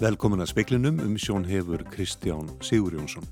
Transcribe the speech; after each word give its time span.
Velkomin 0.00 0.40
að 0.40 0.48
speklinum 0.54 1.00
um 1.04 1.16
sjón 1.20 1.42
hefur 1.44 1.82
Kristján 1.92 2.46
Sigurjónsson. 2.64 3.26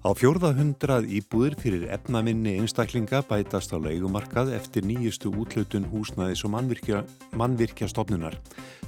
Á 0.00 0.08
fjórða 0.16 0.54
hundrað 0.56 1.10
íbúðir 1.12 1.58
fyrir 1.60 1.82
efnaminni 1.92 2.54
einstaklinga 2.62 3.20
bætast 3.28 3.74
á 3.76 3.76
leikumarkað 3.76 4.54
eftir 4.56 4.88
nýjustu 4.88 5.28
útlötun 5.28 5.84
húsnaðis 5.92 6.46
og 6.48 6.54
mannvirkja, 6.54 7.02
mannvirkja 7.36 7.90
stofnunar. 7.92 8.38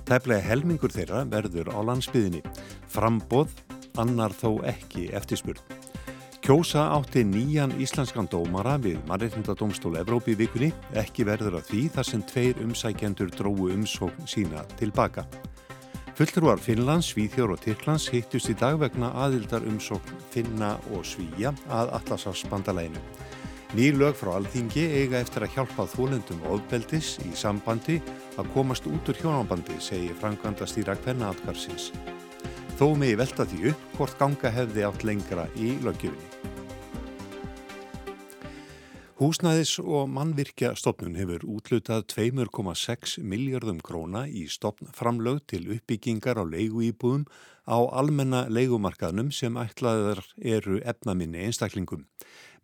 Tæplega 0.08 0.40
helmingur 0.48 0.96
þeirra 0.96 1.26
verður 1.28 1.68
á 1.76 1.78
landsbyðinni. 1.92 2.40
Frambóð 2.88 3.52
annar 4.00 4.32
þó 4.32 4.64
ekki 4.64 5.10
eftirspurð. 5.12 5.60
Kjósa 6.42 6.88
átti 6.90 7.22
nýjan 7.22 7.70
íslenskan 7.78 8.26
dómara 8.26 8.72
við 8.82 8.96
Marreitndadómstól 9.06 9.94
Evrópi 10.00 10.34
vikunni, 10.34 10.72
ekki 10.98 11.22
verður 11.22 11.60
að 11.60 11.68
því 11.68 11.82
þar 11.94 12.08
sem 12.08 12.24
tveir 12.26 12.58
umsækjendur 12.64 13.30
dróu 13.30 13.68
umsókn 13.70 14.26
sína 14.26 14.64
tilbaka. 14.80 15.22
Fulltrúar 16.18 16.58
Finnlands, 16.58 17.12
Svíþjór 17.12 17.54
og 17.54 17.62
Tyrklands 17.62 18.08
hittust 18.10 18.50
í 18.50 18.56
dag 18.58 18.80
vegna 18.82 19.12
aðildar 19.22 19.62
umsókn 19.70 20.18
Finna 20.34 20.72
og 20.90 21.06
Svíja 21.06 21.54
að 21.70 21.94
Atlasafsbandalæinu. 22.00 22.98
Nýr 23.78 24.02
lög 24.02 24.18
frá 24.18 24.34
Alþingi 24.34 24.88
eiga 24.98 25.22
eftir 25.22 25.46
að 25.46 25.54
hjálpa 25.54 25.86
þólendum 25.94 26.42
ofbeldis 26.50 27.20
í 27.22 27.30
sambandi 27.38 28.00
að 28.34 28.50
komast 28.58 28.90
út 28.90 29.14
úr 29.14 29.22
hjónambandi, 29.22 29.78
segir 29.78 30.18
Frankvanda 30.18 30.66
stýra 30.66 30.98
Kvenna 30.98 31.30
Atkarsins. 31.30 31.92
Þó 32.82 32.96
megi 32.98 33.14
velta 33.14 33.46
því 33.46 33.70
upp 33.70 33.90
hvort 33.94 34.18
ganga 34.18 34.50
hefði 34.58 34.88
átt 34.90 35.04
lengra 35.06 35.46
í 35.54 35.76
lögjöfinni. 35.86 36.31
Húsnæðis 39.22 39.76
og 39.78 40.08
mannvirkja 40.10 40.72
stopnun 40.74 41.14
hefur 41.14 41.44
útlutað 41.46 42.08
2,6 42.10 43.20
miljardum 43.22 43.76
króna 43.78 44.24
í 44.26 44.48
stopnframlög 44.50 45.44
til 45.52 45.68
uppbyggingar 45.76 46.40
á 46.42 46.42
leiguýbúðum 46.42 47.28
á 47.70 47.78
almenna 48.00 48.40
leigumarkaðnum 48.50 49.28
sem 49.30 49.54
ætlaðar 49.62 50.24
eru 50.42 50.80
efnaminni 50.82 51.44
einstaklingum. 51.46 52.02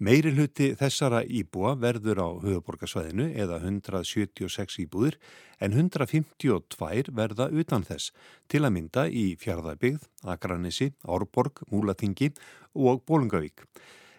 Meiri 0.03 0.33
hluti 0.35 0.73
þessara 0.81 1.21
íbúa 1.23 1.77
verður 1.79 2.25
á 2.27 2.29
höfuborgarsvæðinu 2.43 3.29
eða 3.39 3.61
176 3.63 4.81
íbúðir 4.83 5.21
en 5.63 5.79
152 5.79 7.15
verða 7.15 7.53
utan 7.55 7.87
þess 7.87 8.11
til 8.51 8.65
að 8.65 8.75
mynda 8.81 9.07
í 9.07 9.29
Fjörðabigð, 9.39 10.11
Akranissi, 10.27 10.91
Árborg, 11.07 11.63
Múlatingi 11.71 12.33
og 12.75 13.07
Bólungavík 13.07 13.63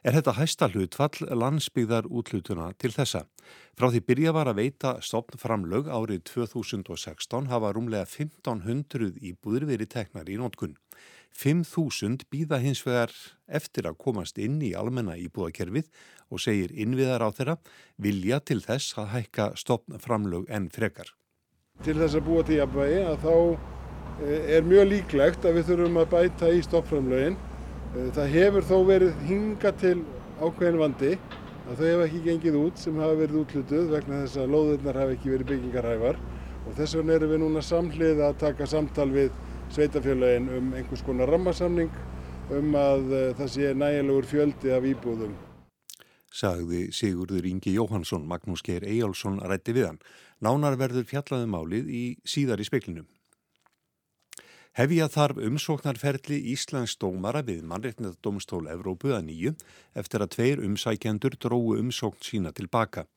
er 0.04 0.16
þetta 0.16 0.36
hæsta 0.38 0.70
hlutfall 0.72 1.28
landsbyggðar 1.28 2.08
útlutuna 2.08 2.72
til 2.80 2.92
þessa. 2.96 3.26
Frá 3.78 3.90
því 3.92 4.02
byrja 4.08 4.34
var 4.36 4.50
að 4.52 4.62
veita 4.62 4.98
stopnframlög 5.04 5.90
árið 5.92 6.24
2016 6.32 7.50
hafa 7.52 7.74
rúmlega 7.76 8.08
1500 8.08 9.18
íbúður 9.32 9.68
verið 9.70 9.94
teknar 9.96 10.30
í 10.30 10.38
nótkunn. 10.40 10.78
5.000 11.40 12.26
býða 12.34 12.58
hins 12.64 12.82
vegar 12.84 13.14
eftir 13.48 13.88
að 13.88 14.00
komast 14.02 14.40
inn 14.42 14.58
í 14.66 14.74
almenna 14.76 15.16
íbúðakerfið 15.20 15.88
og 16.34 16.42
segir 16.42 16.74
innviðar 16.74 17.24
á 17.24 17.30
þeirra 17.32 17.58
vilja 18.02 18.42
til 18.42 18.60
þess 18.66 18.98
að 19.00 19.14
hækka 19.14 19.52
stopnframlög 19.60 20.50
en 20.50 20.68
frekar. 20.74 21.14
Til 21.86 21.96
þess 22.02 22.18
að 22.18 22.26
búa 22.26 22.44
til 22.44 22.58
jafnvægi 22.60 23.04
að 23.08 23.22
þá 23.24 23.36
eh, 24.26 24.58
er 24.58 24.68
mjög 24.68 24.90
líklegt 24.90 25.46
að 25.46 25.60
við 25.60 25.70
þurfum 25.70 26.02
að 26.02 26.12
bæta 26.18 26.52
í 26.52 26.66
stopnframlögin 26.66 27.38
Eh, 27.40 27.49
það 27.94 28.34
hefur 28.36 28.66
þó 28.70 28.76
verið 28.86 29.22
hinga 29.26 29.72
til 29.82 29.98
ákveðin 30.40 30.78
vandi 30.80 31.16
að 31.70 31.80
þau 31.80 31.88
hefur 31.88 32.04
ekki 32.06 32.22
gengið 32.28 32.58
út 32.60 32.78
sem 32.82 33.00
hafa 33.02 33.18
verið 33.18 33.40
útlutuð 33.42 33.90
vegna 33.96 34.22
þess 34.24 34.42
að 34.42 34.54
lóðurnar 34.54 35.02
hafa 35.02 35.16
ekki 35.16 35.34
verið 35.34 35.52
byggingarhæfar 35.54 36.22
og 36.68 36.78
þess 36.78 36.98
vegna 37.00 37.18
erum 37.18 37.34
við 37.34 37.44
núna 37.44 37.66
samhlið 37.66 38.24
að 38.28 38.40
taka 38.46 38.70
samtal 38.70 39.10
við 39.14 39.34
sveitafélagin 39.74 40.50
um 40.54 40.72
einhvers 40.78 41.06
konar 41.06 41.34
rammasamning 41.34 41.92
um 42.54 42.74
að 42.78 43.14
eh, 43.14 43.28
það 43.38 43.54
sé 43.54 43.74
nægilegur 43.78 44.30
fjöldi 44.30 44.74
af 44.74 44.90
íbúðum. 44.90 45.36
Sagði 46.30 46.88
Sigurður 46.94 47.46
Ingi 47.50 47.74
Jóhansson, 47.74 48.26
Magnús 48.30 48.62
Geir 48.66 48.86
Eyjálsson 48.86 49.42
rætti 49.42 49.74
við 49.74 49.90
hann. 49.90 50.04
Nánar 50.46 50.78
verður 50.78 51.08
fjallaðum 51.10 51.58
álið 51.58 51.90
í 51.90 52.04
síðar 52.22 52.62
í 52.62 52.70
speklinum. 52.70 53.10
Hefja 54.78 55.08
þarf 55.10 55.40
umsóknarferli 55.42 56.38
Íslands 56.52 56.94
dómara 57.02 57.42
við 57.42 57.64
mannreitnadómstól 57.66 58.68
Evrópu 58.70 59.10
að 59.16 59.24
nýju 59.26 59.54
eftir 59.98 60.22
að 60.22 60.30
tveir 60.36 60.62
umsækjendur 60.62 61.38
dróu 61.42 61.74
umsókn 61.80 62.22
sína 62.22 62.52
tilbaka. 62.54 63.08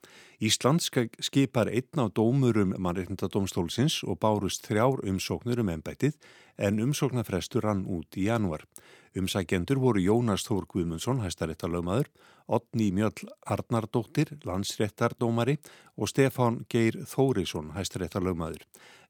Íslands 0.41 0.89
skipar 1.21 1.69
einn 1.69 2.01
á 2.01 2.09
dómurum 2.09 2.73
mannreitnadómstólsins 2.81 4.01
og 4.01 4.17
bárust 4.25 4.65
þrjár 4.65 5.05
umsóknur 5.05 5.61
um 5.61 5.69
ennbættið 5.75 6.17
en 6.57 6.81
umsóknarfrestur 6.81 7.63
rann 7.63 7.85
út 7.85 8.17
í 8.17 8.25
januar. 8.31 8.65
Umsækjendur 9.13 9.77
voru 9.77 10.01
Jónas 10.01 10.41
Þór 10.47 10.65
Guðmundsson, 10.71 11.19
hæstaréttarlögmaður, 11.21 12.07
Otni 12.49 12.87
Mjöll 12.91 13.27
Arnardóttir, 13.45 14.31
landsréttardómari 14.41 15.59
og 15.97 16.09
Stefán 16.09 16.63
Geir 16.65 16.97
Þórisson, 17.05 17.75
hæstaréttarlögmaður. 17.77 18.63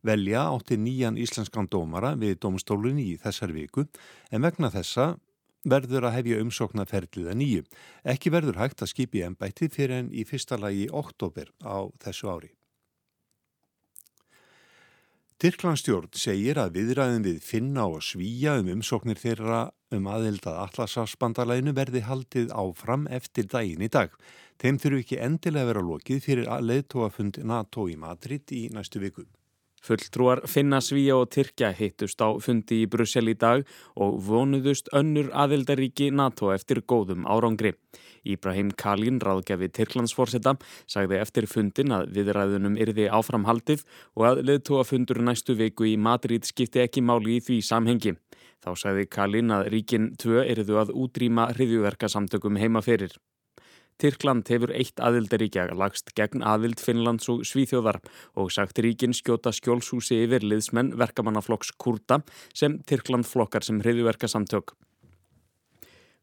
Velja 0.03 0.41
átti 0.49 0.75
nýjan 0.75 1.15
íslenskan 1.15 1.69
dómara 1.71 2.17
við 2.19 2.41
domstólunni 2.43 3.13
í 3.13 3.19
þessar 3.21 3.55
viku 3.55 3.85
en 4.29 4.43
vegna 4.43 4.73
þessa 4.73 5.13
verður 5.63 6.09
að 6.09 6.17
hefja 6.17 6.41
umsóknarferðliða 6.43 7.37
nýju. 7.39 7.63
Ekki 8.03 8.33
verður 8.35 8.59
hægt 8.59 8.83
að 8.83 8.91
skipi 8.91 9.23
ennbætti 9.23 9.71
fyrir 9.71 10.01
enn 10.01 10.11
í 10.11 10.27
fyrsta 10.27 10.59
lagi 10.59 10.89
oktober 10.91 11.47
á 11.63 11.87
þessu 12.03 12.27
ári. 12.27 12.51
Tyrklandstjórn 15.43 16.13
segir 16.15 16.55
að 16.55 16.77
viðræðin 16.77 17.25
við 17.25 17.39
finna 17.43 17.83
og 17.91 18.05
svíja 18.07 18.53
um 18.61 18.69
umsóknir 18.77 19.19
þeirra 19.19 19.57
um 19.91 20.07
aðeldað 20.07 20.61
allarsafsbandalæinu 20.61 21.73
verði 21.75 22.05
haldið 22.07 22.53
áfram 22.55 23.03
eftir 23.11 23.49
daginn 23.51 23.83
í 23.83 23.91
dag. 23.91 24.15
Þeim 24.63 24.79
þurfu 24.79 25.03
ekki 25.03 25.19
endilega 25.27 25.73
vera 25.73 25.83
lokið 25.83 26.23
fyrir 26.23 26.47
að 26.47 26.69
leðtóafund 26.69 27.43
NATO 27.43 27.89
í 27.91 27.99
Madrid 27.99 28.55
í 28.55 28.69
næstu 28.71 29.03
viku. 29.03 29.27
Fulltrúar 29.83 30.45
finna 30.47 30.77
Svíja 30.79 31.17
og 31.19 31.27
Tyrkja 31.35 31.73
hittust 31.75 32.21
á 32.23 32.31
fundi 32.39 32.77
í 32.85 32.87
Brussel 32.87 33.27
í 33.27 33.33
dag 33.35 33.65
og 33.99 34.13
vonuðust 34.23 34.87
önnur 34.95 35.27
aðildaríki 35.35 36.07
NATO 36.15 36.53
eftir 36.55 36.79
góðum 36.87 37.25
árangri. 37.27 37.73
Íbrahim 38.23 38.69
Kalin, 38.79 39.19
ráðgjafi 39.19 39.67
Tyrklandsforsetta, 39.75 40.55
sagði 40.87 41.19
eftir 41.19 41.49
fundin 41.51 41.91
að 41.91 42.13
viðræðunum 42.15 42.79
yrði 42.79 43.09
áframhaldið 43.11 43.83
og 44.15 44.29
að 44.29 44.41
leðtóa 44.47 44.87
fundur 44.87 45.19
næstu 45.19 45.57
viku 45.59 45.89
í 45.91 45.97
Madrid 45.99 46.47
skipti 46.47 46.79
ekki 46.85 47.03
máli 47.03 47.41
í 47.41 47.43
því 47.43 47.59
samhengi. 47.67 48.15
Þá 48.63 48.71
sagði 48.79 49.09
Kalin 49.11 49.51
að 49.51 49.67
ríkin 49.75 50.13
2 50.15 50.47
yrðu 50.55 50.79
að 50.79 50.95
útrýma 50.95 51.51
hriðjuverkasamtökum 51.57 52.55
heima 52.63 52.79
fyrir. 52.79 53.11
Tyrkland 54.01 54.49
hefur 54.51 54.73
eitt 54.75 55.01
aðildaríkja 55.03 55.67
lagst 55.77 56.13
gegn 56.17 56.45
aðild 56.45 56.81
Finnlands 56.83 57.29
og 57.31 57.43
Svíþjóðar 57.47 57.99
og 58.39 58.53
sagt 58.53 58.81
ríkin 58.83 59.15
skjóta 59.17 59.53
skjólshúsi 59.55 60.23
yfir 60.25 60.45
liðsmenn 60.45 60.95
verkamannaflokks 60.99 61.75
Kurta 61.77 62.21
sem 62.53 62.79
Tyrkland 62.89 63.29
flokkar 63.29 63.65
sem 63.65 63.81
hriðuverka 63.83 64.31
samtök. 64.31 64.75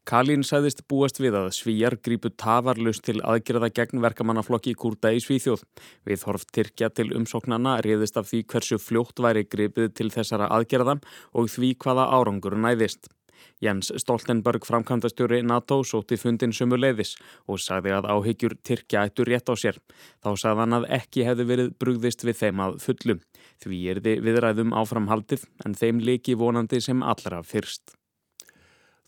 Kalín 0.08 0.40
sæðist 0.42 0.80
búast 0.88 1.20
við 1.20 1.36
að 1.38 1.50
svíjar 1.54 1.94
grípu 2.02 2.32
tafarlust 2.32 3.04
til 3.06 3.20
aðgerða 3.20 3.68
gegn 3.76 4.00
verkamannaflokki 4.02 4.72
Kurta 4.74 5.12
í 5.12 5.20
Svíþjóð. 5.22 5.62
Við 6.08 6.24
horf 6.26 6.46
Tyrkja 6.50 6.88
til 6.90 7.10
umsóknana 7.14 7.76
reyðist 7.84 8.16
af 8.18 8.30
því 8.30 8.40
hversu 8.50 8.80
fljótt 8.80 9.20
væri 9.22 9.44
gripið 9.44 9.92
til 10.00 10.08
þessara 10.10 10.48
aðgerða 10.56 10.96
og 11.36 11.52
því 11.52 11.74
hvaða 11.84 12.08
árangur 12.16 12.56
næðist. 12.58 13.12
Jens 13.60 13.92
Stoltenberg 14.02 14.66
framkvæmdastjóri 14.68 15.42
NATO 15.46 15.80
sóti 15.84 16.18
fundin 16.20 16.52
sumu 16.56 16.78
leiðis 16.80 17.16
og 17.46 17.60
sagði 17.62 17.94
að 17.96 18.10
áhyggjur 18.14 18.56
Tyrkja 18.64 19.06
ættu 19.08 19.26
rétt 19.28 19.50
á 19.50 19.54
sér. 19.58 19.80
Þá 20.24 20.30
sagði 20.34 20.64
hann 20.64 20.78
að 20.80 20.88
ekki 21.00 21.26
hefði 21.28 21.48
verið 21.52 21.72
brugðist 21.82 22.26
við 22.26 22.40
þeim 22.42 22.64
að 22.66 22.78
fullu. 22.84 23.18
Því 23.60 23.80
er 23.92 24.02
þið 24.04 24.22
viðræðum 24.28 24.76
áframhaldið 24.82 25.48
en 25.64 25.74
þeim 25.76 26.04
leiki 26.04 26.38
vonandi 26.38 26.80
sem 26.84 27.02
allra 27.02 27.42
fyrst. 27.42 27.96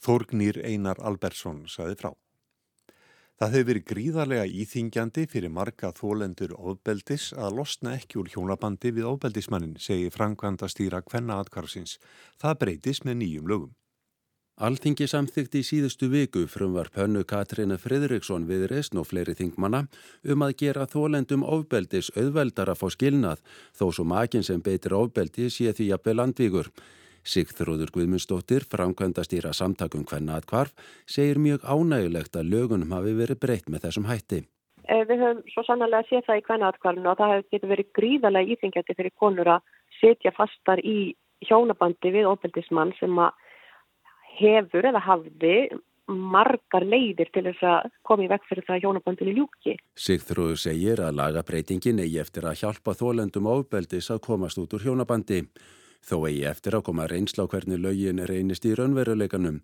Þorgnýr 0.03 0.59
Einar 0.67 0.99
Albersson 0.99 1.65
saði 1.71 1.97
frá. 2.01 2.12
Það 3.43 3.55
hefur 3.56 3.67
verið 3.67 3.87
gríðarlega 3.91 4.43
íþingjandi 4.62 5.23
fyrir 5.27 5.51
marga 5.51 5.89
þólendur 5.97 6.53
ofbeldis 6.55 7.33
að 7.35 7.56
losna 7.59 7.97
ekki 7.99 8.21
úr 8.21 8.29
hjónabandi 8.31 8.93
við 8.95 9.09
ofbeldismannin, 9.09 9.73
segi 9.83 10.12
Frankvanda 10.15 10.69
stýra 10.71 11.01
Kvenna 11.03 11.41
Adkarsins. 11.43 11.97
Það 12.39 12.59
breytis 12.61 13.03
með 13.03 13.19
nýjum 13.25 13.51
lögum. 13.51 13.73
Alþingi 14.61 15.07
samþykti 15.09 15.63
í 15.63 15.65
síðustu 15.65 16.11
viku 16.13 16.43
frumvar 16.45 16.91
pönnu 16.93 17.23
Katrínu 17.25 17.79
Fridriksson 17.81 18.45
við 18.45 18.67
reysn 18.69 18.99
og 19.01 19.07
fleiri 19.09 19.33
þingmanna 19.39 19.87
um 20.29 20.45
að 20.45 20.53
gera 20.61 20.85
þólendum 20.85 21.47
ofbeldis 21.49 22.11
auðveldar 22.21 22.69
að 22.69 22.83
fá 22.83 22.91
skilnað 22.93 23.41
þó 23.73 23.87
svo 23.89 24.05
makin 24.05 24.45
sem 24.45 24.61
beitir 24.61 24.93
ofbeldi 24.93 25.49
sé 25.49 25.73
því 25.73 25.89
að 25.97 26.05
belandvíkur. 26.05 26.69
Sigþróður 27.25 27.95
Guðmundsdóttir, 27.95 28.67
framkvæmdastýra 28.69 29.55
samtakum 29.57 30.05
hvenna 30.05 30.37
aðkvarf, 30.37 30.75
segir 31.07 31.41
mjög 31.41 31.65
ánægulegt 31.65 32.37
að 32.37 32.53
lögunum 32.53 32.93
hafi 32.93 33.15
verið 33.17 33.41
breytt 33.41 33.71
með 33.73 33.87
þessum 33.87 34.09
hætti. 34.11 34.43
Eh, 34.85 35.05
við 35.09 35.23
höfum 35.23 35.45
svo 35.55 35.65
sannlega 35.65 36.05
séð 36.11 36.27
það 36.27 36.41
í 36.41 36.47
hvenna 36.51 36.69
aðkvarfinu 36.69 37.09
og 37.09 37.21
það 37.23 37.37
hefur 37.39 37.71
verið 37.73 37.93
gríðarlega 37.97 38.53
íþingjandi 38.53 38.99
fyrir 38.99 39.15
konur 39.17 39.57
að 39.57 39.77
setja 40.03 40.35
fastar 40.37 40.83
í 40.85 41.15
hjónabandi 41.47 42.13
við 42.13 42.29
óbeldismann 42.29 42.93
sem 42.99 43.17
hefur 44.38 44.88
eða 44.93 45.02
hafði 45.02 45.56
margar 46.12 46.84
leiðir 46.84 47.31
til 47.32 47.44
þess 47.46 47.62
að 47.67 47.93
koma 48.06 48.25
í 48.26 48.31
vekk 48.32 48.49
fyrir 48.49 48.67
það 48.67 48.82
hjónabandinu 48.84 49.34
ljúki. 49.37 49.76
Sigþróður 49.99 50.58
segir 50.64 51.02
að 51.05 51.19
lagabreitingin 51.20 52.02
eigi 52.02 52.19
eftir 52.23 52.49
að 52.49 52.58
hjálpa 52.62 52.96
þólendum 52.99 53.49
ábeldis 53.49 54.11
að 54.11 54.25
komast 54.26 54.58
út 54.61 54.75
úr 54.76 54.84
hjónabandi. 54.88 55.44
Þó 56.02 56.17
eigi 56.26 56.44
eftir 56.50 56.75
að 56.75 56.87
koma 56.88 57.06
reynsla 57.06 57.46
á 57.46 57.50
hvernig 57.52 57.79
lögin 57.79 58.23
reynist 58.26 58.67
í 58.67 58.75
raunveruleikanum. 58.75 59.61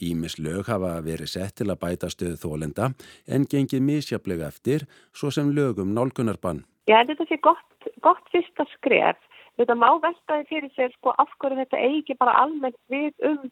Ímis 0.00 0.38
lög 0.40 0.70
hafa 0.72 0.94
verið 1.04 1.34
sett 1.34 1.58
til 1.60 1.68
að 1.68 1.82
bæta 1.82 2.08
stöðu 2.08 2.38
þólenda 2.40 2.94
en 3.28 3.44
gengið 3.44 3.84
misjaflega 3.84 4.48
eftir 4.48 4.86
svo 5.12 5.28
sem 5.30 5.52
lögum 5.52 5.92
nálgunarbann. 5.92 6.64
Held 6.88 7.12
þetta 7.12 7.28
sé 7.28 7.38
gott, 7.44 7.90
gott 8.00 8.24
fyrsta 8.32 8.64
skref. 8.78 9.20
Þetta 9.60 9.76
má 9.76 9.90
veltaði 10.00 10.46
fyrir 10.48 10.72
sér 10.72 10.94
sko 10.96 11.12
af 11.20 11.28
hverju 11.42 11.60
þetta 11.60 11.82
eigi 11.84 12.16
bara 12.16 12.38
almennt 12.40 12.78
við 12.88 13.12
um 13.28 13.50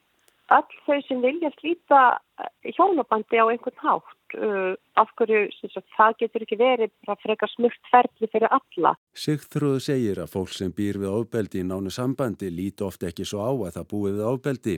all 0.54 0.66
þau 0.86 0.98
sem 1.06 1.20
vilja 1.22 1.50
slíta 1.58 2.00
eh, 2.40 2.72
hjónabandi 2.74 3.38
á 3.38 3.46
einhvern 3.46 3.82
hátt 3.84 4.34
uh, 4.36 4.72
af 4.98 5.12
hverju 5.18 5.42
sagt, 5.60 5.86
það 5.96 6.16
getur 6.22 6.44
ekki 6.46 6.58
verið 6.60 7.10
að 7.10 7.22
freka 7.24 7.48
smukt 7.54 7.90
ferli 7.92 8.30
fyrir 8.32 8.50
alla. 8.56 8.94
Sigþrúðu 9.14 9.82
segir 9.84 10.22
að 10.22 10.32
fólk 10.34 10.54
sem 10.54 10.72
býr 10.74 11.00
við 11.02 11.12
ofbeldi 11.12 11.62
í 11.62 11.68
nánu 11.68 11.92
sambandi 11.94 12.50
líti 12.54 12.86
oft 12.86 13.06
ekki 13.06 13.26
svo 13.28 13.46
á 13.46 13.50
að 13.52 13.78
það 13.78 13.88
búið 13.92 14.18
við 14.18 14.26
ofbeldi. 14.32 14.76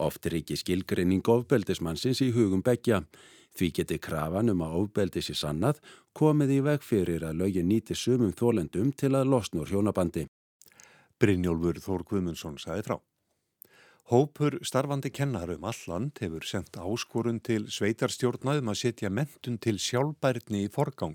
Oft 0.00 0.26
er 0.26 0.38
ekki 0.40 0.56
skilgrinning 0.56 1.28
ofbeldismannsins 1.28 2.22
í 2.24 2.30
hugum 2.36 2.64
begja. 2.64 3.02
Því 3.56 3.70
geti 3.80 3.98
krafan 4.00 4.52
um 4.52 4.64
að 4.64 4.76
ofbeldi 4.84 5.24
sér 5.26 5.40
sannað 5.40 5.82
komið 6.16 6.56
í 6.56 6.60
veg 6.70 6.86
fyrir 6.86 7.26
að 7.26 7.42
lögin 7.42 7.68
nýti 7.68 7.98
sumum 7.98 8.32
þólendum 8.32 8.94
til 8.96 9.12
að 9.18 9.28
losnur 9.34 9.68
hjónabandi. 9.68 10.28
Brynjólfur 11.20 11.82
Þór 11.84 12.06
Guðmundsson 12.08 12.56
sagði 12.62 12.86
frá. 12.86 13.00
Hópur 14.10 14.56
starfandi 14.66 15.12
kennarum 15.14 15.62
alland 15.70 16.16
hefur 16.18 16.42
sendt 16.42 16.74
áskorun 16.82 17.36
til 17.46 17.68
sveitarstjórnaðum 17.70 18.72
að 18.72 18.78
setja 18.80 19.06
mentun 19.06 19.60
til 19.62 19.76
sjálfbærni 19.78 20.64
í 20.64 20.70
forgang. 20.74 21.14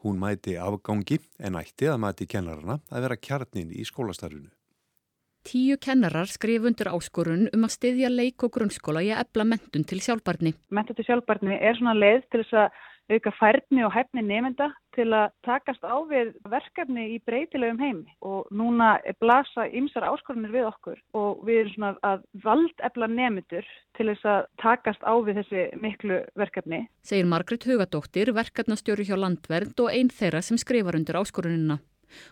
Hún 0.00 0.16
mæti 0.22 0.54
afgangi 0.56 1.18
en 1.36 1.58
ætti 1.60 1.90
að 1.92 1.98
mæti 2.00 2.24
kennarana 2.32 2.78
að 2.88 3.04
vera 3.04 3.18
kjarnin 3.28 3.74
í 3.76 3.84
skólastarfinu. 3.84 4.48
Tíu 5.44 5.76
kennarar 5.84 6.32
skrif 6.32 6.64
undir 6.64 6.88
áskorun 6.88 7.50
um 7.52 7.68
að 7.68 7.74
styðja 7.76 8.08
leik 8.08 8.48
og 8.48 8.54
grunnskóla 8.56 9.04
í 9.04 9.12
að 9.12 9.20
ebla 9.26 9.46
mentun 9.52 9.84
til 9.84 10.00
sjálfbærni. 10.00 10.54
Mentun 10.72 10.96
til 10.96 11.10
sjálfbærni 11.10 11.60
er 11.60 11.76
svona 11.76 11.92
leið 12.00 12.24
til 12.32 12.40
þess 12.40 12.56
að 12.62 12.80
auka 13.10 13.32
færni 13.38 13.84
og 13.86 13.92
hæfni 13.94 14.22
nefnda 14.24 14.70
til 14.96 15.08
að 15.14 15.32
takast 15.46 15.84
á 15.86 15.96
við 16.10 16.32
verkefni 16.50 17.06
í 17.14 17.18
breytilegum 17.26 17.80
heimi 17.82 18.16
og 18.26 18.48
núna 18.54 18.96
blasa 19.22 19.66
ymsar 19.68 20.06
áskorunir 20.08 20.54
við 20.54 20.68
okkur 20.70 20.98
og 21.18 21.44
við 21.46 21.62
erum 21.62 21.74
svona 21.76 21.92
að 22.06 22.24
valdefla 22.44 23.10
nefndur 23.10 23.68
til 23.98 24.08
þess 24.10 24.30
að 24.34 24.40
takast 24.62 25.06
á 25.06 25.14
við 25.26 25.42
þessi 25.42 25.66
miklu 25.82 26.22
verkefni. 26.38 26.84
Segir 27.06 27.30
Margrit 27.30 27.66
Hugadóttir, 27.66 28.34
verkefnastjóri 28.36 29.06
hjá 29.08 29.16
Landvernd 29.18 29.78
og 29.82 29.94
einn 29.94 30.10
þeirra 30.10 30.42
sem 30.44 30.58
skrifar 30.60 30.98
undir 30.98 31.18
áskorunina. 31.20 31.80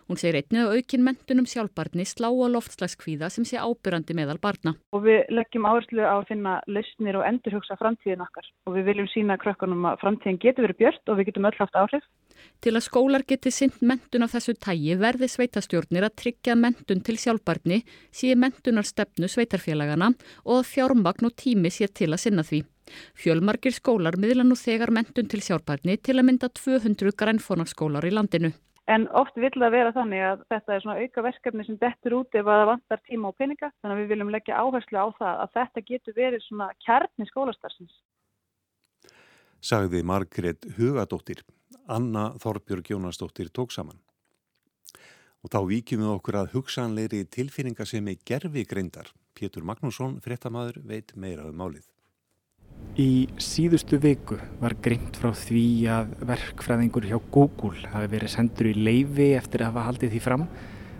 Hún 0.07 0.19
segir 0.21 0.39
einnig 0.39 0.63
að 0.63 0.77
aukinn 0.77 1.05
mentunum 1.05 1.47
sjálfbarni 1.49 2.05
slá 2.09 2.29
á 2.29 2.47
loftslagskvíða 2.55 3.31
sem 3.33 3.47
sé 3.47 3.59
ábyrrandi 3.59 4.15
meðal 4.17 4.39
barna. 4.41 4.75
Og 4.95 5.05
við 5.07 5.29
leggjum 5.33 5.67
áherslu 5.69 6.05
á 6.05 6.15
að 6.19 6.29
finna 6.31 6.55
lausnir 6.67 7.19
og 7.19 7.27
endurhugsa 7.27 7.77
framtíðin 7.81 8.25
okkar 8.25 8.47
og 8.67 8.77
við 8.77 8.89
viljum 8.91 9.11
sína 9.13 9.39
krökkunum 9.41 9.91
að 9.91 10.01
framtíðin 10.03 10.41
getur 10.43 10.67
verið 10.67 10.81
björnt 10.83 11.11
og 11.11 11.19
við 11.19 11.31
getum 11.31 11.49
öll 11.49 11.59
haft 11.59 11.79
áhrif. 11.79 12.07
Til 12.63 12.75
að 12.75 12.85
skólar 12.85 13.23
geti 13.27 13.51
synd 13.51 13.81
mentun 13.83 14.23
af 14.23 14.33
þessu 14.35 14.55
tægi 14.63 14.95
verði 14.99 15.27
sveitastjórnir 15.31 16.07
að 16.07 16.15
tryggja 16.21 16.55
mentun 16.55 17.03
til 17.03 17.17
sjálfbarni 17.19 17.81
síði 18.15 18.37
mentunar 18.43 18.87
stefnu 18.87 19.27
sveitarfélagana 19.31 20.13
og 20.45 20.61
að 20.61 20.69
fjármagn 20.73 21.29
og 21.29 21.35
tími 21.43 21.71
sé 21.73 21.89
til 21.91 22.11
að 22.13 22.23
sinna 22.23 22.45
því. 22.47 22.63
Fjölmargir 23.21 23.75
skólar 23.75 24.17
miðla 24.21 24.45
nú 24.47 24.57
þegar 24.59 24.93
mentun 24.95 25.29
til 25.29 25.43
sjálfbarni 25.45 25.99
til 26.01 26.17
að 26.17 26.27
mynda 26.29 26.49
200 26.61 27.15
grænfónaskólar 27.21 28.07
í 28.09 28.15
landinu. 28.15 28.53
En 28.89 29.05
oft 29.13 29.35
vil 29.37 29.51
það 29.53 29.73
vera 29.75 29.93
þannig 29.93 30.23
að 30.25 30.39
þetta 30.49 30.73
er 30.73 30.83
svona 30.83 31.01
auka 31.03 31.23
verkefni 31.27 31.65
sem 31.67 31.77
dettur 31.77 32.15
út 32.17 32.33
ef 32.33 32.47
að 32.47 32.61
það 32.61 32.69
vantar 32.71 33.01
tíma 33.05 33.29
og 33.29 33.35
peninga. 33.37 33.69
Þannig 33.81 33.95
að 33.95 34.01
við 34.01 34.11
viljum 34.13 34.31
leggja 34.33 34.61
áherslu 34.63 34.97
á 34.97 35.07
það 35.19 35.43
að 35.43 35.53
þetta 35.59 35.83
getur 35.91 36.15
verið 36.17 36.45
svona 36.47 36.69
kjarni 36.85 37.27
skólastarsins. 37.29 37.99
Sagði 39.61 40.01
Margret 40.07 40.65
Hugadóttir. 40.79 41.43
Anna 41.89 42.31
Þorbjörg 42.41 42.89
Jónasdóttir 42.93 43.53
tók 43.53 43.73
saman. 43.75 44.01
Og 45.45 45.53
þá 45.53 45.59
víkjum 45.69 46.03
við 46.03 46.13
okkur 46.15 46.39
að 46.41 46.51
hugsanleiri 46.55 47.21
tilfinninga 47.29 47.85
sem 47.85 48.09
er 48.09 48.17
gerfi 48.25 48.65
greindar. 48.65 49.13
Pétur 49.37 49.63
Magnússon, 49.63 50.17
fréttamaður, 50.23 50.81
veit 50.83 51.13
meira 51.15 51.45
um 51.47 51.61
málið. 51.61 51.85
Í 52.99 53.29
síðustu 53.39 53.95
viku 54.03 54.35
var 54.59 54.73
greint 54.83 55.15
frá 55.15 55.29
því 55.31 55.63
að 55.93 56.09
verkfræðingur 56.27 57.05
hjá 57.07 57.15
Google 57.31 57.87
hafi 57.93 58.09
verið 58.11 58.33
sendur 58.33 58.67
í 58.67 58.73
leifi 58.75 59.29
eftir 59.37 59.63
að 59.63 59.71
hafa 59.71 59.85
haldið 59.85 60.15
því 60.15 60.21
fram 60.25 60.43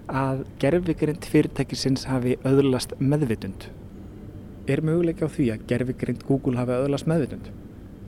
að 0.09 0.45
gerfigrind 0.61 1.27
fyrirtækisins 1.27 2.05
hafi 2.07 2.37
öðlast 2.47 2.95
meðvitund. 3.03 3.67
Er 4.69 4.83
möguleik 4.85 5.19
á 5.19 5.27
því 5.27 5.49
að 5.51 5.65
gerfigrind 5.73 6.23
Google 6.29 6.61
hafi 6.61 6.77
öðlast 6.77 7.09
meðvitund? 7.09 7.51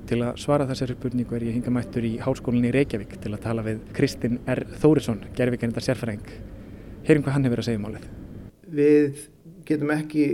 Til 0.08 0.22
að 0.24 0.40
svara 0.40 0.70
þessari 0.70 0.96
spurningu 0.96 1.36
er 1.36 1.50
ég 1.50 1.60
hinga 1.60 1.76
mættur 1.76 2.08
í 2.08 2.16
háskólinni 2.24 2.72
í 2.72 2.74
Reykjavík 2.78 3.20
til 3.20 3.36
að 3.36 3.44
tala 3.44 3.68
við 3.68 3.84
Kristinn 3.98 4.40
R. 4.50 4.64
Þórisson, 4.82 5.22
gerfigrindar 5.36 5.84
sérfræðing. 5.84 6.26
Heyrim 7.08 7.28
hvað 7.28 7.38
hann 7.38 7.48
hefur 7.50 7.62
að 7.62 7.68
segja 7.70 7.82
um 7.82 7.86
málið. 7.90 8.10
Við 8.72 9.24
getum 9.68 9.94
ekki 10.00 10.26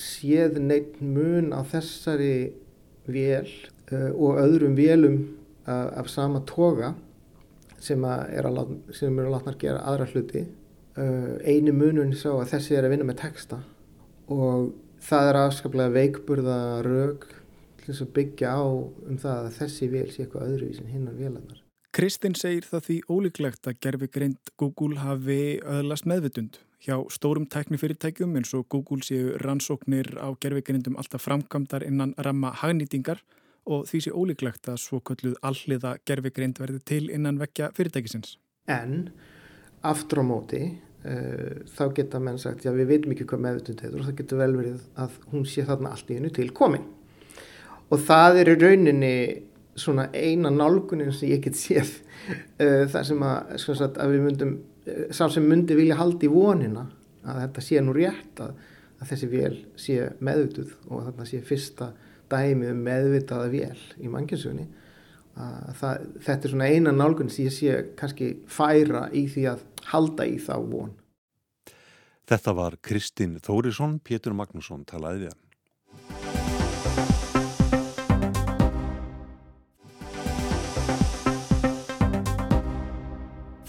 séð 0.00 0.58
neitt 0.62 0.98
mun 1.02 1.50
á 1.50 1.60
þessari 1.66 2.34
vél 3.10 3.48
uh, 3.92 4.10
og 4.12 4.42
öðrum 4.42 4.76
vélum 4.78 5.22
af 5.62 6.08
sama 6.10 6.40
toga 6.42 6.88
sem, 7.78 8.02
er 8.02 8.46
að, 8.48 8.56
látna 8.98 9.52
að 9.52 9.60
gera 9.60 9.82
aðra 9.86 10.08
hluti. 10.10 10.42
Uh, 10.98 11.38
einu 11.46 11.72
munun 11.72 12.10
sá 12.18 12.32
að 12.34 12.50
þessi 12.56 12.74
er 12.76 12.86
að 12.86 12.96
vinna 12.96 13.06
með 13.08 13.20
texta 13.22 13.62
og 14.32 14.72
það 15.02 15.28
er 15.30 15.38
afskaplega 15.40 15.94
veikburða 15.94 16.58
raug 16.84 17.24
til 17.82 17.94
að 17.94 18.10
byggja 18.18 18.52
á 18.52 18.62
um 18.62 19.18
það 19.18 19.46
að 19.46 19.56
þessi 19.56 19.88
vél 19.90 20.08
sé 20.10 20.24
eitthvað 20.24 20.50
öðruvísin 20.50 20.90
hinnar 20.92 21.16
vélarnar. 21.16 21.62
Kristinn 21.92 22.36
segir 22.38 22.64
það 22.68 22.84
því 22.86 22.98
ólíklegt 23.08 23.68
að 23.68 23.80
gerfi 23.84 24.10
greint 24.12 24.52
Google 24.60 25.00
hafi 25.02 25.40
öðlast 25.60 26.06
meðvitund. 26.08 26.60
Hjá 26.82 26.96
stórum 27.14 27.44
tæknifyrirtækjum 27.46 28.32
eins 28.34 28.50
og 28.58 28.64
Google 28.74 29.04
séu 29.06 29.36
rannsóknir 29.38 30.16
á 30.18 30.34
gerfigrindum 30.42 30.96
alltaf 30.98 31.22
framkvæmdar 31.22 31.84
innan 31.86 32.10
ramma 32.18 32.50
hagnýtingar 32.58 33.20
og 33.70 33.84
því 33.86 34.00
sé 34.02 34.10
ólíklegt 34.10 34.66
að 34.66 34.80
svo 34.82 34.98
kölluð 34.98 35.36
alliða 35.46 35.92
gerfigrind 36.02 36.58
verði 36.58 36.80
til 36.82 37.04
innan 37.14 37.38
vekja 37.38 37.68
fyrirtækisins. 37.76 38.34
En 38.66 39.12
aftur 39.86 40.22
á 40.22 40.24
móti 40.26 40.62
uh, 41.06 41.62
þá 41.70 41.84
geta 42.00 42.18
menn 42.18 42.42
sagt 42.42 42.66
já 42.66 42.74
við 42.74 42.90
veitum 42.90 43.14
ekki 43.14 43.28
hvað 43.30 43.44
meðutund 43.46 43.86
heitur 43.86 44.02
og 44.02 44.10
það 44.10 44.18
getur 44.24 44.42
vel 44.42 44.58
verið 44.58 44.82
að 45.06 45.16
hún 45.30 45.46
sé 45.46 45.68
þarna 45.70 45.94
allt 45.94 46.10
í 46.10 46.18
hennu 46.18 46.34
til 46.34 46.50
komin. 46.50 46.90
Og 47.94 48.02
það 48.10 48.42
er 48.42 48.54
í 48.56 48.58
rauninni 48.58 49.14
svona 49.78 50.10
eina 50.10 50.50
nálgunin 50.50 51.14
sem 51.14 51.30
ég 51.30 51.46
get 51.46 51.54
séð 51.62 51.94
uh, 52.58 52.90
það 52.90 53.08
sem 53.12 53.26
að, 53.30 53.56
sagt, 53.70 54.02
að 54.02 54.16
við 54.16 54.26
myndum 54.26 54.60
sá 55.14 55.28
sem 55.30 55.44
myndi 55.46 55.76
vilja 55.78 55.98
haldi 56.00 56.30
vonina 56.30 56.86
að 57.22 57.42
þetta 57.44 57.64
sé 57.64 57.82
nú 57.82 57.94
rétt 57.96 58.40
að, 58.42 58.54
að 58.98 59.12
þessi 59.12 59.28
vél 59.30 59.58
sé 59.78 59.98
meðvituð 60.18 60.72
og 60.88 61.04
þetta 61.08 61.28
sé 61.28 61.42
fyrsta 61.46 61.92
dæmi 62.32 62.70
um 62.72 62.80
meðvitaða 62.86 63.50
vél 63.52 63.82
í 64.02 64.10
mannkjönsunni 64.10 64.66
þetta 65.32 66.34
er 66.34 66.50
svona 66.50 66.68
eina 66.68 66.92
nálgun 66.92 67.30
sem 67.32 67.46
ég 67.46 67.54
sé 67.54 67.76
kannski 67.96 68.34
færa 68.50 69.06
í 69.16 69.26
því 69.32 69.46
að 69.52 69.62
halda 69.92 70.26
í 70.28 70.36
þá 70.42 70.56
von. 70.60 70.92
Þetta 72.28 72.52
var 72.56 72.76
Kristinn 72.84 73.38
Þórisson, 73.42 73.98
Pétur 74.04 74.36
Magnússon 74.36 74.84
talaði 74.88 75.30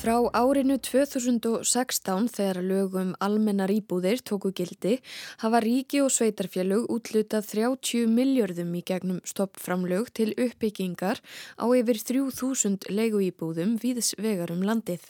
Frá 0.03 0.17
árinu 0.35 0.75
2016 0.83 2.25
þegar 2.35 2.57
lögum 2.59 3.13
almennar 3.23 3.71
íbúðir 3.71 4.19
tóku 4.27 4.49
gildi 4.51 4.97
hafa 5.39 5.61
ríki 5.63 6.01
og 6.03 6.09
sveitarfjölug 6.11 6.89
útlutað 6.91 7.47
30 7.53 8.11
miljörðum 8.11 8.73
í 8.75 8.81
gegnum 8.83 9.21
stoppframlög 9.23 10.11
til 10.11 10.33
uppbyggingar 10.35 11.23
á 11.55 11.65
yfir 11.79 12.01
3000 12.11 12.89
leiguíbúðum 12.91 13.77
viðs 13.79 14.11
vegarum 14.19 14.67
landið. 14.67 15.07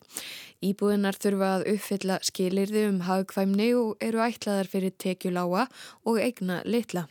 Íbúðinar 0.61 1.17
þurfa 1.17 1.49
að 1.55 1.67
uppfylla 1.73 2.21
skilirði 2.29 2.85
um 2.91 3.01
hagkvæmni 3.09 3.73
og 3.73 3.97
eru 3.97 4.21
ætlaðar 4.29 4.69
fyrir 4.69 4.93
tekjuláa 4.93 5.65
og 6.05 6.21
eigna 6.21 6.61
litla. 6.69 7.07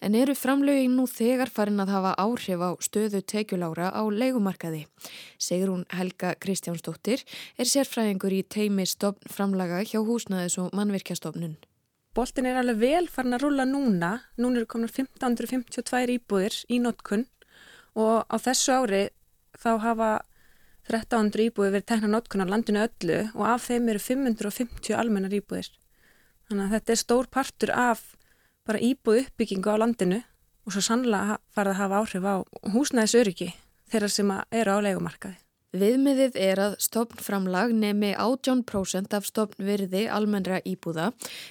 En 0.00 0.14
eru 0.18 0.34
framlögin 0.36 0.96
nú 0.98 1.06
þegar 1.10 1.52
farin 1.52 1.82
að 1.82 1.94
hafa 1.94 2.14
áhrif 2.20 2.62
á 2.62 2.70
stöðu 2.82 3.22
tekjulára 3.22 3.92
á 3.92 4.02
leikumarkaði? 4.06 4.86
Segrún 5.38 5.86
Helga 5.92 6.34
Kristjánsdóttir 6.40 7.24
er 7.56 7.70
sérfræðingur 7.70 8.34
í 8.36 8.42
teimi 8.42 8.86
stopn 8.86 9.32
framlaga 9.32 9.82
hjá 9.84 10.00
húsnaðis 10.00 10.58
og 10.62 10.74
mannvirkjastofnun. 10.76 11.56
Boltin 12.16 12.46
er 12.48 12.56
alveg 12.56 12.78
vel 12.80 13.08
farin 13.12 13.36
að 13.36 13.42
rulla 13.44 13.66
núna. 13.68 14.12
Núna 14.40 14.62
eru 14.62 14.68
komin 14.70 14.88
1552 14.88 16.16
íbúðir 16.16 16.62
í 16.72 16.78
notkunn 16.80 17.26
og 17.96 18.24
á 18.24 18.36
þessu 18.40 18.72
ári 18.72 19.02
þá 19.56 19.72
hafa 19.84 20.10
1300 20.88 21.50
íbúðir 21.50 21.74
verið 21.74 21.88
tekna 21.90 22.12
notkunn 22.14 22.46
á 22.46 22.52
landinu 22.52 22.84
öllu 22.86 23.18
og 23.34 23.44
af 23.50 23.66
þeim 23.68 23.90
eru 23.92 24.00
550 24.00 24.96
almennar 24.96 25.34
íbúðir. 25.36 25.68
Þannig 26.46 26.64
að 26.64 26.74
þetta 26.76 26.94
er 26.94 27.00
stór 27.02 27.28
partur 27.36 27.72
af 27.74 28.04
bara 28.66 28.82
íbúð 28.82 29.22
uppbyggingu 29.24 29.70
á 29.70 29.76
landinu 29.78 30.20
og 30.66 30.74
svo 30.74 30.82
sannlega 30.82 31.38
farið 31.54 31.72
að 31.74 31.80
hafa 31.80 32.00
áhrif 32.02 32.24
á 32.26 32.34
húsnæðisöryggi 32.74 33.50
þeirra 33.92 34.08
sem 34.10 34.32
eru 34.50 34.74
á 34.74 34.78
leikumarkaði. 34.82 35.38
Viðmiðið 35.76 36.36
er 36.40 36.60
að 36.62 36.74
stopnframlag 36.80 37.72
nemi 37.76 38.14
18% 38.16 39.12
af 39.16 39.26
stopnvirði 39.28 40.06
almennra 40.08 40.62
íbúða, 40.64 41.10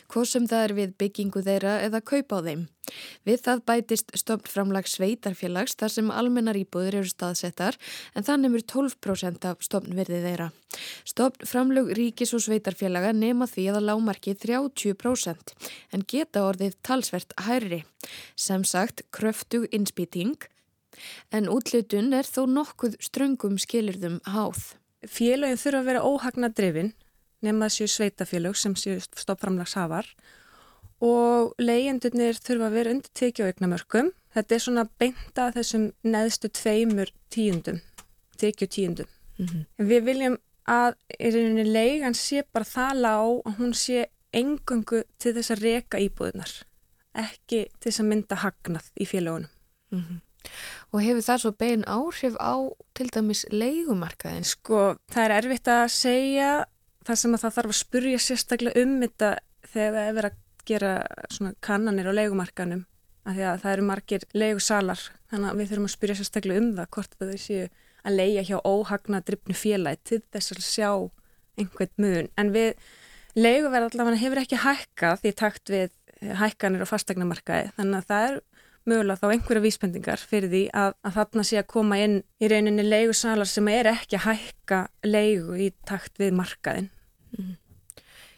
hvað 0.10 0.30
sem 0.32 0.48
það 0.50 0.64
er 0.66 0.74
við 0.80 0.96
byggingu 1.02 1.44
þeirra 1.46 1.76
eða 1.86 2.02
kaupa 2.02 2.40
á 2.42 2.46
þeim. 2.48 2.64
Við 3.28 3.44
það 3.46 3.62
bætist 3.70 4.16
stopnframlag 4.18 4.90
sveitarfélags 4.90 5.78
þar 5.78 5.94
sem 5.94 6.10
almennar 6.14 6.58
íbúður 6.58 7.00
eru 7.02 7.12
staðsettar 7.12 7.78
en 8.16 8.26
það 8.26 8.42
nefnur 8.44 8.66
12% 8.74 9.48
af 9.52 9.62
stopnvirði 9.66 10.22
þeirra. 10.26 10.50
Stopnframlug 11.06 11.94
ríkis 11.98 12.34
og 12.38 12.46
sveitarfélaga 12.46 13.14
nema 13.14 13.50
því 13.52 13.68
að 13.74 13.86
lámarki 13.92 14.34
30% 14.42 15.56
en 15.94 16.08
geta 16.08 16.48
orðið 16.50 16.80
talsvert 16.86 17.38
hærri. 17.46 17.84
Sem 18.38 18.66
sagt, 18.66 19.06
kröftug 19.14 19.70
innspýting 19.74 20.38
en 21.32 21.50
útlutun 21.52 22.14
er 22.14 22.28
þó 22.28 22.46
nokkuð 22.50 22.98
ströngum 23.04 23.58
skilirðum 23.62 24.20
háð. 24.26 24.76
Félagin 25.06 25.60
þurfa 25.62 25.82
að 25.82 25.90
vera 25.90 26.06
óhagnadrifin 26.06 26.94
nema 27.46 27.70
þessu 27.70 27.88
sveitafélag 27.88 28.58
sem 28.58 28.76
séu 28.80 29.02
stoppframlagshafar 29.04 30.08
og 31.04 31.54
leiðendurnir 31.62 32.40
þurfa 32.42 32.70
að 32.70 32.78
vera 32.80 32.96
undir 32.96 33.14
tekið 33.14 33.46
á 33.46 33.50
eignamörkum. 33.52 34.12
Þetta 34.36 34.56
er 34.56 34.64
svona 34.64 34.88
beinta 35.00 35.52
þessum 35.56 35.86
neðstu 36.04 36.50
tveimur 36.52 37.12
tíundum, 37.32 37.80
tekið 38.40 38.72
tíundum. 38.78 39.10
Mm 39.38 39.46
-hmm. 39.46 39.66
Við 39.78 40.04
viljum 40.04 40.38
að 40.66 40.96
leiðan 41.70 42.16
sé 42.18 42.44
bara 42.52 42.66
það 42.66 43.02
lág 43.06 43.42
og 43.46 43.58
hún 43.60 43.74
sé 43.74 44.08
engungu 44.34 45.04
til 45.20 45.34
þess 45.34 45.52
að 45.52 45.62
reka 45.62 46.00
íbúðunar, 46.02 46.52
ekki 47.14 47.68
til 47.80 47.92
þess 47.92 48.00
að 48.00 48.10
mynda 48.10 48.36
hagnað 48.36 48.90
í 49.00 49.06
félagunum. 49.06 49.50
Mm 49.92 50.00
-hmm. 50.00 50.20
Og 50.94 51.04
hefur 51.04 51.26
það 51.26 51.42
svo 51.44 51.52
bein 51.60 51.86
áhrif 51.90 52.38
á 52.40 52.56
til 52.98 53.10
dæmis 53.14 53.46
leikumarkaðin? 53.52 54.48
Sko, 54.48 54.96
það 55.12 55.26
er 55.26 55.36
erfitt 55.40 55.72
að 55.72 55.86
segja 55.94 56.50
það 57.06 57.22
sem 57.22 57.38
að 57.38 57.46
það 57.46 57.56
þarf 57.60 57.74
að 57.74 57.80
spurja 57.80 58.24
sérstaklega 58.24 58.84
um 58.84 58.98
þetta 59.04 59.32
þegar 59.72 59.96
það 59.96 60.10
er 60.10 60.18
verið 60.20 60.32
að 60.32 60.44
gera 60.66 60.94
svona 61.30 61.56
kannanir 61.66 62.10
á 62.10 62.18
leikumarkaðnum 62.18 62.86
af 63.26 63.34
því 63.36 63.46
að 63.50 63.60
það 63.64 63.74
eru 63.74 63.86
margir 63.90 64.26
leigusalar 64.38 65.04
þannig 65.32 65.50
að 65.50 65.60
við 65.60 65.72
þurfum 65.72 65.90
að 65.90 65.96
spurja 65.96 66.18
sérstaklega 66.20 66.62
um 66.62 66.72
það 66.78 66.90
hvort 66.96 67.18
það 67.20 67.36
séu 67.42 67.68
að 68.06 68.18
leia 68.20 68.46
hjá 68.46 68.58
óhagna 68.62 69.22
drifnu 69.26 69.58
félagi 69.58 70.02
til 70.06 70.22
þess 70.34 70.54
að 70.54 70.66
sjá 70.66 70.90
einhvern 71.60 71.94
mun 72.02 72.30
en 72.42 72.52
við 72.54 72.74
leiguverð 73.36 73.90
allavega 73.90 74.22
hefur 74.22 74.42
ekki 74.44 74.62
hækkað 74.62 75.24
því 75.24 75.34
takt 75.42 75.74
við 75.74 75.96
hækkanir 76.40 76.86
á 76.86 76.92
fastegnamarkaði 76.92 77.72
þannig 77.78 77.98
að 78.02 78.10
það 78.12 78.28
er 78.30 78.38
mögulega 78.90 79.22
þá 79.22 79.34
einhverja 79.34 79.64
vísbendingar 79.66 80.22
fyrir 80.22 80.52
því 80.52 80.64
að, 80.78 80.96
að 81.06 81.18
þarna 81.18 81.46
sé 81.50 81.60
að 81.60 81.70
koma 81.74 82.00
inn 82.04 82.16
í 82.40 82.50
rauninni 82.52 82.86
leigusalar 82.86 83.50
sem 83.50 83.70
er 83.72 83.90
ekki 83.92 84.20
að 84.20 84.26
hækka 84.30 84.82
leigu 85.08 85.60
í 85.66 85.70
takt 85.90 86.22
við 86.22 86.36
markaðin. 86.38 86.90
Mm. 87.36 87.54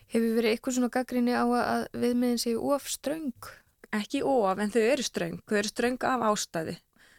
Hefur 0.07 0.35
verið 0.37 0.53
eitthvað 0.53 0.77
svona 0.77 0.93
gaggrinni 0.93 1.35
á 1.35 1.43
að 1.43 1.87
viðmiðin 1.99 2.39
séu 2.39 2.59
of 2.71 2.87
ströng? 2.87 3.49
Ekki 3.95 4.21
of, 4.23 4.59
en 4.59 4.71
þau 4.71 4.83
eru 4.83 5.03
ströng. 5.03 5.39
Þau 5.47 5.57
eru 5.59 5.71
ströng 5.71 6.05
af 6.07 6.23
ástæði. 6.29 6.77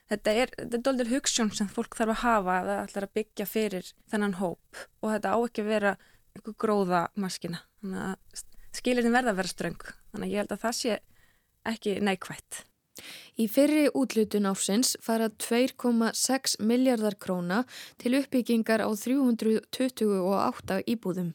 Þetta 0.09 0.33
er, 0.41 0.53
þetta 0.57 0.79
er 0.79 0.85
doldur 0.87 1.11
hugssjón 1.13 1.51
sem 1.53 1.69
fólk 1.69 1.97
þarf 1.99 2.15
að 2.15 2.23
hafa 2.23 2.55
að 2.55 2.71
það 2.71 2.79
ætlar 2.87 3.07
að 3.07 3.17
byggja 3.19 3.47
fyrir 3.49 3.91
þennan 4.09 4.39
hóp 4.39 4.81
og 5.03 5.13
þetta 5.13 5.35
á 5.37 5.39
ekki 5.43 5.65
að 5.65 5.73
vera 5.75 5.93
einhver 6.33 6.57
gróða 6.65 7.03
maskina. 7.21 7.61
Þannig 7.83 8.07
að 8.07 8.43
skilirinn 8.79 9.17
verða 9.19 9.35
að 9.35 9.41
vera 9.43 9.53
ströng. 9.53 9.85
Þannig 9.85 10.25
að 10.25 10.33
ég 10.33 10.43
held 10.43 10.57
að 10.57 10.65
það 10.65 10.79
sé 10.79 10.99
ekki 11.69 11.99
neikvægt. 12.09 12.63
Í 13.39 13.47
fyrri 13.47 13.87
útlutun 13.95 14.49
ársins 14.51 14.97
fara 15.05 15.29
2,6 15.31 16.57
miljardar 16.59 17.15
króna 17.23 17.63
til 18.03 18.17
uppbyggingar 18.19 18.83
á 18.83 18.89
328 18.91 20.81
íbúðum. 20.91 21.29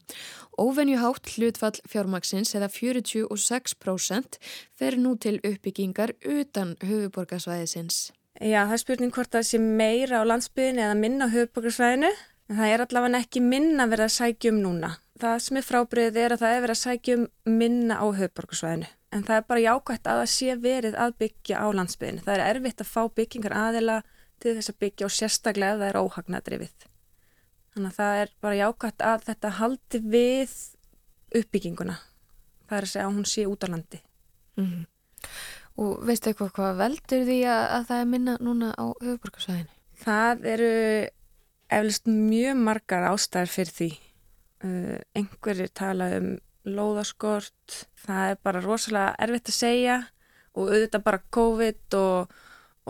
Óvenjuhátt 0.60 1.30
hlutfall 1.34 1.80
fjármaksins 1.88 2.52
eða 2.58 2.68
46% 2.68 4.36
fer 4.76 4.98
nú 5.00 5.14
til 5.16 5.40
uppbyggingar 5.40 6.12
utan 6.20 6.76
höfuborgarsvæðisins. 6.84 8.12
Já, 8.42 8.66
það 8.66 8.76
er 8.76 8.82
spurning 8.82 9.14
hvort 9.14 9.30
það 9.32 9.48
sé 9.48 9.58
meira 9.62 10.20
á 10.20 10.28
landsbyðin 10.28 10.82
eða 10.84 10.98
minna 10.98 11.30
á 11.30 11.34
höfuborgarsvæðinu. 11.34 12.10
En 12.50 12.58
það 12.58 12.74
er 12.74 12.82
allavega 12.84 13.22
ekki 13.24 13.40
minna 13.40 13.86
verið 13.88 14.10
að 14.10 14.16
sækja 14.18 14.50
um 14.52 14.58
núna. 14.60 14.90
Það 15.22 15.38
sem 15.40 15.56
er 15.56 15.64
frábriðið 15.64 16.20
er 16.20 16.34
að 16.34 16.42
það 16.42 16.56
er 16.56 16.64
verið 16.66 16.74
að 16.74 16.82
sækja 16.82 17.16
um 17.16 17.24
minna 17.62 17.96
á 17.96 18.06
höfuborgarsvæðinu 18.18 18.90
en 19.14 19.22
það 19.22 19.38
er 19.38 19.46
bara 19.48 19.62
jákvæmt 19.62 20.08
að 20.10 20.20
það 20.20 20.30
sé 20.32 20.56
verið 20.60 20.96
að 20.98 21.16
byggja 21.22 21.60
á 21.62 21.66
landsbyðinu. 21.78 22.24
Það 22.26 22.34
er 22.34 22.44
erfitt 22.50 22.82
að 22.82 22.90
fá 22.90 23.02
byggingar 23.18 23.56
aðila 23.58 23.98
til 24.42 24.54
þess 24.56 24.72
að 24.72 24.80
byggja 24.84 25.06
og 25.06 25.14
sérstaklega 25.14 25.74
ef 25.74 25.82
það 25.82 25.90
er 25.90 26.00
óhagnadrifið. 26.00 26.86
Þannig 27.74 27.90
að 27.90 27.98
það 27.98 28.22
er 28.22 28.32
bara 28.44 28.58
jákvæmt 28.60 29.04
að 29.10 29.28
þetta 29.28 29.52
haldi 29.58 30.00
við 30.14 30.56
uppbygginguna. 31.40 31.98
Það 32.68 32.78
er 32.78 32.86
að 32.86 32.92
segja 32.92 33.06
að 33.06 33.14
hún 33.18 33.28
sé 33.28 33.46
út 33.50 33.66
á 33.66 33.68
landi. 33.70 34.00
Mm 34.56 34.66
-hmm. 34.66 34.84
Og 35.74 36.06
veistu 36.06 36.30
eitthvað 36.30 36.54
hvað 36.54 36.76
veldur 36.78 37.24
því 37.26 37.38
að, 37.50 37.64
að 37.76 37.86
það 37.88 38.00
er 38.00 38.10
minna 38.10 38.34
núna 38.40 38.68
á 38.78 38.84
höfuborgarsvæðinu? 39.02 39.72
Það 40.04 40.46
eru 40.46 40.72
eflust 41.70 42.06
mjög 42.06 42.56
margar 42.56 43.06
ástæðar 43.10 43.50
fyrir 43.50 43.74
því. 43.78 43.90
Uh, 44.64 44.98
einhverjir 45.14 45.70
tala 45.74 46.16
um 46.18 46.38
lóðaskort, 46.64 47.84
það 48.06 48.32
er 48.32 48.40
bara 48.42 48.64
rosalega 48.64 49.14
erfitt 49.26 49.50
að 49.52 49.58
segja 49.58 50.00
og 50.54 50.70
auðvitað 50.70 51.04
bara 51.04 51.22
COVID 51.34 51.96
og, 51.98 52.34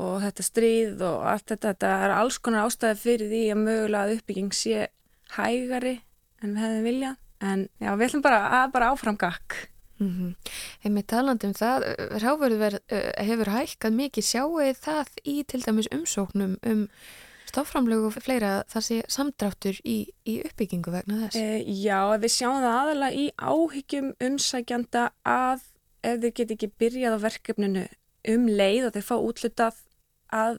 og 0.01 0.15
þetta 0.25 0.47
stríð 0.47 1.05
og 1.09 1.27
allt 1.33 1.47
þetta, 1.53 1.73
þetta 1.73 1.93
er 2.07 2.17
alls 2.19 2.39
konar 2.39 2.69
ástæði 2.69 3.01
fyrir 3.03 3.33
því 3.33 3.43
að 3.55 3.63
mögulega 3.65 4.17
uppbygging 4.19 4.57
sé 4.57 4.89
hægari 5.35 5.95
en 6.43 6.55
við 6.55 6.65
hefðum 6.65 6.89
viljað, 6.89 7.21
en 7.41 7.69
já, 7.81 7.93
við 7.95 8.07
ætlum 8.09 8.25
bara 8.25 8.41
að 8.61 8.67
bara 8.75 8.91
áfram 8.93 9.19
gakk. 9.21 9.61
Mm 10.03 10.11
-hmm. 10.11 10.51
Hefur 10.83 11.03
talandi 11.07 11.47
um 11.47 11.55
það, 11.55 11.85
ráverður 12.23 12.79
hefur 13.17 13.51
hækkað 13.57 13.93
mikið 14.01 14.25
sjáuð 14.25 14.75
það 14.83 15.09
í 15.25 15.37
til 15.45 15.63
dæmis 15.63 15.89
umsóknum 15.95 16.59
um 16.63 16.89
stoframlögu 17.55 18.11
og 18.11 18.17
fleira 18.19 18.53
þar 18.71 18.85
sé 18.85 19.01
samdráttur 19.11 19.79
í, 19.87 19.97
í 20.27 20.41
uppbyggingu 20.43 20.93
vegna 20.95 21.21
þess? 21.25 21.39
E, 21.39 21.63
já, 21.85 22.01
við 22.19 22.35
sjáum 22.35 22.61
það 22.65 22.79
aðalega 22.81 23.21
í 23.23 23.27
áhyggjum 23.39 24.11
umsækjanda 24.29 25.05
að 25.23 25.67
ef 26.05 26.21
þeir 26.25 26.35
get 26.41 26.55
ekki 26.57 26.71
byrjað 26.83 27.17
á 27.17 27.25
verkefninu 27.25 27.85
um 28.35 28.49
leið 28.49 28.89
og 28.89 28.97
þeir 28.97 29.07
fá 29.07 29.15
útlutað 29.17 29.79
að 30.35 30.59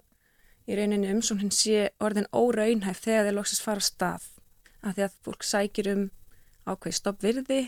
í 0.66 0.78
rauninu 0.80 1.12
umsóknin 1.18 1.54
sé 1.54 1.90
orðin 2.02 2.30
óraunhæf 2.34 3.04
þegar 3.04 3.28
þeir 3.28 3.38
loksast 3.38 3.66
fara 3.66 3.84
stað. 3.84 4.30
Að 4.86 4.98
því 4.98 5.06
að 5.06 5.20
fólk 5.26 5.46
sækir 5.46 5.92
um 5.92 6.08
ákveð 6.66 6.98
stoppvirði 7.00 7.60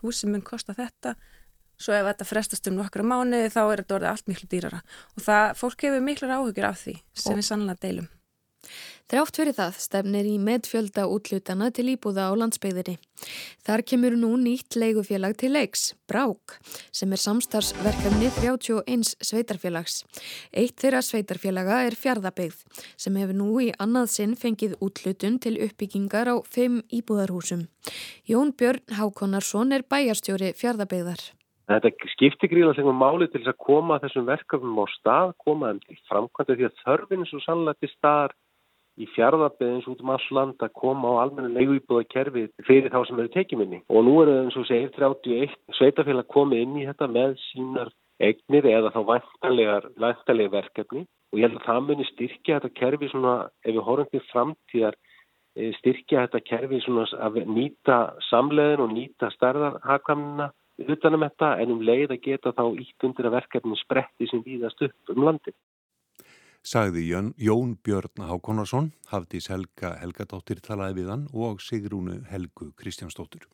húsum 0.00 0.32
mun 0.32 0.44
kosta 0.44 0.76
þetta 0.76 1.16
svo 1.80 1.96
ef 1.96 2.06
þetta 2.06 2.28
frestast 2.28 2.68
um 2.68 2.76
nokkru 2.76 3.04
mánu 3.08 3.42
þá 3.52 3.60
er 3.64 3.82
þetta 3.82 3.98
orðið 3.98 4.12
allt 4.12 4.30
miklu 4.30 4.48
dýrara. 4.52 4.80
Og 5.16 5.24
það, 5.24 5.44
fólk 5.60 5.84
hefur 5.86 6.04
miklu 6.04 6.32
áhugjur 6.32 6.68
af 6.68 6.80
því 6.84 6.96
sem 7.16 7.34
og, 7.34 7.40
við 7.40 7.48
sannlega 7.48 7.84
deilum 7.84 8.08
Þrátt 9.10 9.38
fyrir 9.40 9.56
það 9.56 9.78
stefnir 9.82 10.26
í 10.30 10.36
medfjölda 10.38 11.08
útlutana 11.10 11.72
til 11.74 11.88
íbúða 11.90 12.28
á 12.30 12.32
landsbygðinni. 12.38 12.92
Þar 13.66 13.82
kemur 13.90 14.14
nú 14.14 14.28
nýtt 14.38 14.76
leigufélag 14.78 15.34
til 15.40 15.50
leiks, 15.56 15.96
Brák, 16.06 16.54
sem 16.94 17.10
er 17.10 17.18
samstarfsverkefni 17.18 18.28
31 18.36 19.10
sveitarfélags. 19.18 20.04
Eitt 20.54 20.78
þeirra 20.78 21.00
sveitarfélaga 21.02 21.80
er 21.88 21.96
fjardabygð, 21.98 22.60
sem 22.94 23.18
hefur 23.18 23.40
nú 23.40 23.48
í 23.64 23.72
annað 23.82 24.12
sinn 24.14 24.36
fengið 24.38 24.76
útlutun 24.78 25.40
til 25.42 25.56
uppbyggingar 25.66 26.30
á 26.30 26.38
fimm 26.46 26.78
íbúðarhúsum. 26.94 27.66
Jón 28.30 28.54
Björn 28.54 28.94
Hákonarsson 28.94 29.74
er 29.74 29.82
bæjarstjóri 29.90 30.52
fjardabygðar. 30.54 31.32
Þetta 31.70 31.90
skiptir 32.14 32.50
gríðanslega 32.50 32.94
máli 32.94 33.26
til 33.30 33.42
þess 33.42 33.52
að 33.52 33.60
koma 33.66 33.98
þessum 34.02 34.24
verkefnum 34.26 34.78
á 34.82 34.86
stað, 34.90 35.34
koma 35.42 35.68
þeim 35.70 35.82
til 35.84 35.98
framkvæmda 36.10 36.56
því 36.58 36.66
að 36.66 36.80
þörfinn 36.84 37.28
svo 37.30 37.42
sannlega 37.44 37.78
til 37.78 37.90
staðar 37.92 38.34
í 39.00 39.08
fjárðarbeðins 39.14 39.88
út 39.90 40.02
um 40.04 40.12
all 40.14 40.28
land 40.36 40.62
að 40.64 40.76
koma 40.82 41.14
á 41.16 41.22
almenna 41.24 41.54
leiguýbúða 41.56 42.08
kerfi 42.12 42.46
fyrir 42.66 42.92
þá 42.92 43.00
sem 43.08 43.22
eru 43.22 43.32
tekjuminni. 43.34 43.82
Og 43.88 44.04
nú 44.06 44.18
eru 44.22 44.36
eins 44.42 44.58
og 44.60 44.68
segir 44.68 44.92
31 44.96 45.56
sveitafélag 45.78 46.28
komið 46.30 46.64
inn 46.66 46.78
í 46.82 46.86
þetta 46.88 47.10
með 47.10 47.36
sínar 47.48 47.92
eignir 48.20 48.68
eða 48.68 48.92
þá 48.94 49.00
væntalega 49.08 50.52
verkefni 50.52 51.06
og 51.30 51.38
ég 51.38 51.46
held 51.46 51.60
að 51.60 51.66
það 51.68 51.86
muni 51.86 52.06
styrkja 52.10 52.58
þetta 52.58 52.78
kerfi 52.80 53.08
svona 53.10 53.34
ef 53.64 53.72
við 53.72 53.84
horfum 53.86 54.10
til 54.10 54.22
framtíðar 54.30 54.96
eh, 55.56 55.72
styrkja 55.78 56.26
þetta 56.26 56.42
kerfi 56.50 56.80
svona 56.84 57.06
að 57.26 57.40
nýta 57.48 57.98
samleðin 58.28 58.84
og 58.84 58.94
nýta 58.96 59.30
stærðarhakamina 59.36 60.50
utanum 60.88 61.26
þetta 61.26 61.50
en 61.62 61.74
um 61.76 61.82
leið 61.84 62.16
að 62.16 62.22
geta 62.26 62.54
þá 62.56 62.64
ítt 62.82 63.08
undir 63.08 63.28
að 63.28 63.36
verkefni 63.38 63.78
spretti 63.80 64.28
sem 64.30 64.44
víðast 64.44 64.82
upp 64.86 65.14
um 65.14 65.26
landi 65.28 65.54
sagði 66.62 67.06
Jón, 67.08 67.78
Björn 67.82 68.26
Hákonarsson, 68.26 68.92
Helga 69.10 69.94
Helgadóttir 70.00 70.60
talaði 70.60 71.00
við 71.00 71.10
hann 71.10 71.28
og 71.32 71.60
Sigrúnu 71.60 72.22
Helgu 72.30 72.72
Kristjánsdóttir. 72.76 73.48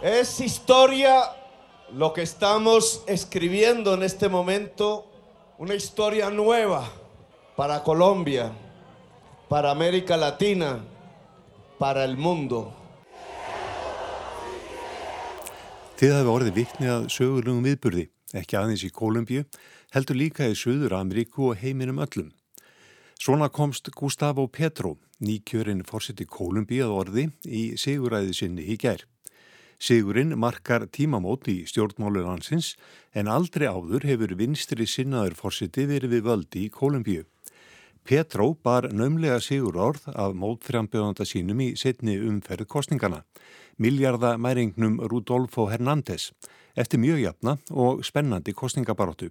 Es 0.00 0.40
historia 0.40 1.24
lo 1.92 2.12
que 2.12 2.22
estamos 2.22 3.02
escribiendo 3.06 3.94
en 3.94 4.04
este 4.04 4.28
momento, 4.28 5.10
una 5.58 5.74
historia 5.74 6.30
nueva 6.30 6.88
para 7.56 7.82
Colombia, 7.82 8.52
para 9.48 9.72
América 9.72 10.16
Latina, 10.16 10.84
para 11.78 12.04
el 12.04 12.16
mundo. 12.18 12.72
Þið 15.98 16.14
hafi 16.14 16.30
orðið 16.32 16.56
viknið 16.58 16.90
að 16.94 17.06
sögulegum 17.14 17.66
viðburði, 17.66 18.04
ekki 18.38 18.58
aðeins 18.58 18.84
í 18.86 18.90
Kólumbíu, 18.94 19.44
heldur 19.94 20.18
líka 20.18 20.46
í 20.46 20.56
Suður 20.58 20.96
Ameríku 20.98 21.48
og 21.50 21.62
heiminum 21.62 22.02
öllum. 22.02 22.32
Svona 23.18 23.48
komst 23.50 23.90
Gustavo 23.98 24.46
Petro, 24.46 24.96
nýkjörinn 25.22 25.82
fórseti 25.86 26.26
Kólumbíu 26.26 26.84
að 26.86 26.96
orði 27.00 27.24
í 27.46 27.62
siguræði 27.78 28.36
sinni 28.36 28.66
í 28.70 28.78
gær. 28.78 29.02
Sigurinn 29.78 30.34
markar 30.38 30.88
tímamót 30.90 31.46
í 31.50 31.60
stjórnmálu 31.70 32.24
landsins 32.26 32.72
en 33.14 33.30
aldrei 33.30 33.68
áður 33.70 34.06
hefur 34.06 34.34
vinstri 34.38 34.86
sinnaður 34.90 35.38
fórseti 35.38 35.86
verið 35.86 36.16
við 36.16 36.24
völdi 36.26 36.64
í 36.66 36.70
Kólumbíu. 36.74 37.26
Petró 38.08 38.54
bar 38.64 38.86
naumlega 38.96 39.36
sigur 39.44 39.76
orð 39.84 40.06
af 40.16 40.32
mótframbjöðanda 40.32 41.26
sínum 41.28 41.58
í 41.60 41.66
setni 41.76 42.14
umferð 42.24 42.64
kostningana, 42.72 43.18
miljardamæringnum 43.76 44.94
Rudolfo 45.12 45.66
Hernández, 45.68 46.30
eftir 46.72 47.02
mjög 47.02 47.20
jafna 47.26 47.58
og 47.68 48.00
spennandi 48.08 48.54
kostningabaróttu. 48.56 49.28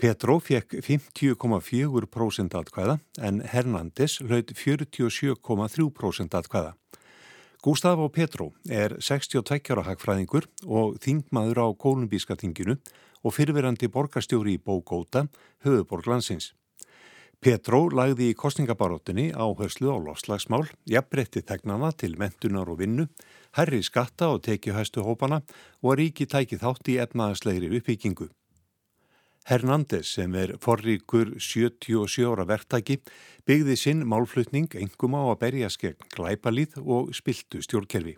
Petró 0.00 0.38
fekk 0.40 0.78
50,4% 0.80 2.56
atkvæða 2.62 2.96
en 3.20 3.44
Hernández 3.52 4.16
hlaut 4.24 4.56
47,3% 4.56 6.40
atkvæða. 6.40 6.72
Gustavo 7.60 8.08
Petró 8.08 8.54
er 8.64 8.96
62 8.96 9.76
ára 9.76 9.84
hagfræðingur 9.92 10.48
og 10.64 10.96
þingmaður 11.04 11.60
á 11.60 11.66
kolumbíska 11.76 12.40
þinginu 12.40 12.80
og 13.20 13.36
fyrirverandi 13.36 13.92
borgarstjóri 13.92 14.56
í 14.56 14.64
Bógóta, 14.64 15.28
höfuborg 15.60 16.08
landsins. 16.08 16.54
Petró 17.44 17.90
lagði 17.92 18.30
í 18.32 18.34
kostningabaróttunni 18.40 19.26
áherslu 19.36 19.90
á 19.92 20.00
lofslagsmál, 20.00 20.62
jafnbreytti 20.88 21.42
tegnana 21.44 21.90
til 21.92 22.14
mentunar 22.16 22.70
og 22.72 22.78
vinnu, 22.80 23.04
herri 23.58 23.82
skatta 23.84 24.30
og 24.32 24.38
tekið 24.46 24.78
hæstu 24.78 25.02
hópana 25.04 25.42
og 25.82 25.90
að 25.92 25.98
ríki 26.00 26.24
tæki 26.24 26.56
þátt 26.62 26.88
í 26.88 26.94
efnaðaslegri 27.04 27.68
uppbyggingu. 27.76 28.30
Hernández 29.44 30.14
sem 30.16 30.32
er 30.40 30.54
forríkur 30.56 31.34
77 31.36 32.24
ára 32.24 32.46
verktæki 32.48 32.96
byggði 33.44 33.76
sinn 33.76 34.06
málflutning 34.08 34.72
engum 34.80 35.12
á 35.20 35.28
að 35.28 35.40
berja 35.42 35.68
skegn 35.68 36.08
glæpalíð 36.16 36.78
og 36.80 37.10
spiltu 37.12 37.60
stjórnkerfi. 37.60 38.14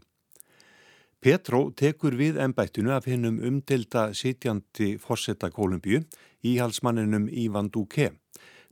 Petró 1.18 1.72
tekur 1.74 2.14
við 2.14 2.38
ennbættinu 2.38 2.94
af 2.94 3.10
hennum 3.10 3.42
umdelda 3.42 4.12
sitjandi 4.14 4.92
fórsetta 5.02 5.50
Kolumbíu 5.50 6.04
í 6.46 6.54
halsmanninum 6.62 7.26
Ívan 7.26 7.72
Duque 7.74 8.12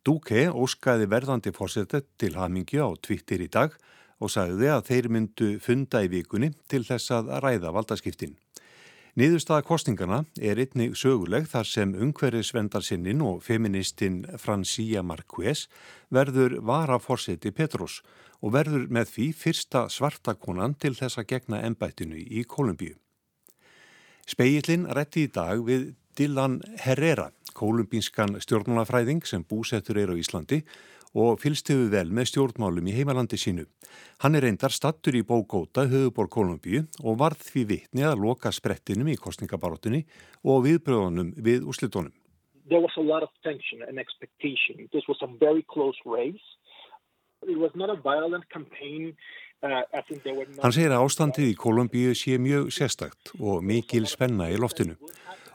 Duque 0.05 0.51
óskaði 0.53 1.07
verðandi 1.09 1.49
fórsetet 1.57 2.11
til 2.21 2.35
hamingju 2.37 2.85
á 2.85 2.93
Twitter 3.01 3.41
í 3.41 3.49
dag 3.49 3.73
og 4.21 4.29
sagði 4.33 4.69
að 4.75 4.83
þeir 4.91 5.07
myndu 5.17 5.47
funda 5.65 6.03
í 6.05 6.11
vikunni 6.13 6.51
til 6.69 6.83
þess 6.85 7.13
að 7.17 7.31
ræða 7.41 7.73
valdaskiptin. 7.73 8.35
Niðurstaða 9.17 9.65
kostingana 9.65 10.19
er 10.43 10.59
einnig 10.61 10.97
söguleg 10.99 11.47
þar 11.49 11.69
sem 11.71 11.95
ungverðisvendarsinnin 11.95 13.23
og 13.25 13.45
feministinn 13.47 14.25
Francia 14.43 15.05
Marquez 15.07 15.69
verður 16.13 16.59
vara 16.61 16.99
fórseti 17.01 17.55
Petrus 17.55 18.01
og 18.43 18.53
verður 18.59 18.89
með 18.93 19.13
því 19.15 19.29
fyrsta 19.41 19.87
svartakonan 19.89 20.75
til 20.83 20.93
þess 20.99 21.23
að 21.23 21.31
gegna 21.31 21.63
ennbættinu 21.65 22.19
í 22.19 22.45
Kolumbíu. 22.45 22.99
Speillin 24.29 24.85
rétti 24.91 25.29
í 25.29 25.33
dag 25.33 25.65
við 25.65 25.95
Dylan 26.19 26.61
Herrera 26.83 27.31
kolumbínskan 27.55 28.37
stjórnmálafræðing 28.43 29.25
sem 29.27 29.45
búsettur 29.47 30.01
er 30.03 30.13
á 30.13 30.17
Íslandi 30.19 30.61
og 31.15 31.39
fylgstuðu 31.43 31.87
vel 31.93 32.11
með 32.11 32.33
stjórnmálum 32.33 32.89
í 32.91 32.95
heimalandi 32.97 33.39
sínu. 33.39 33.65
Hann 34.23 34.35
er 34.35 34.47
reyndar 34.49 34.75
stattur 34.75 35.15
í 35.15 35.23
Bógóta, 35.23 35.87
höfubor 35.87 36.29
Kolumbíu 36.29 36.83
og 37.05 37.21
varð 37.23 37.47
því 37.53 37.65
vitni 37.71 38.03
að 38.03 38.25
loka 38.27 38.51
sprettinum 38.53 39.13
í 39.13 39.17
kostningabaróttunni 39.17 40.03
og 40.43 40.67
viðbröðunum 40.67 41.33
við 41.39 41.71
úslitónum. 41.71 42.13
There 42.67 42.81
was 42.81 42.97
a 42.97 43.05
lot 43.05 43.23
of 43.23 43.31
tension 43.45 43.85
and 43.87 44.01
expectation. 44.01 44.89
This 44.91 45.07
was 45.07 45.21
a 45.23 45.29
very 45.39 45.63
close 45.69 45.99
race. 46.05 46.43
It 47.47 47.59
was 47.59 47.71
not 47.75 47.91
a 47.91 47.99
violent 48.01 48.49
campaign 48.51 49.15
uh, 49.65 49.83
Hann 50.63 50.75
segir 50.75 50.93
að 50.93 51.05
ástandið 51.07 51.53
í 51.53 51.57
Kolumbíu 51.59 52.15
sé 52.19 52.37
mjög 52.41 52.73
sérstakt 52.75 53.33
og 53.39 53.63
mikil 53.65 54.09
spenna 54.11 54.51
í 54.53 54.59
loftinu. 54.61 54.97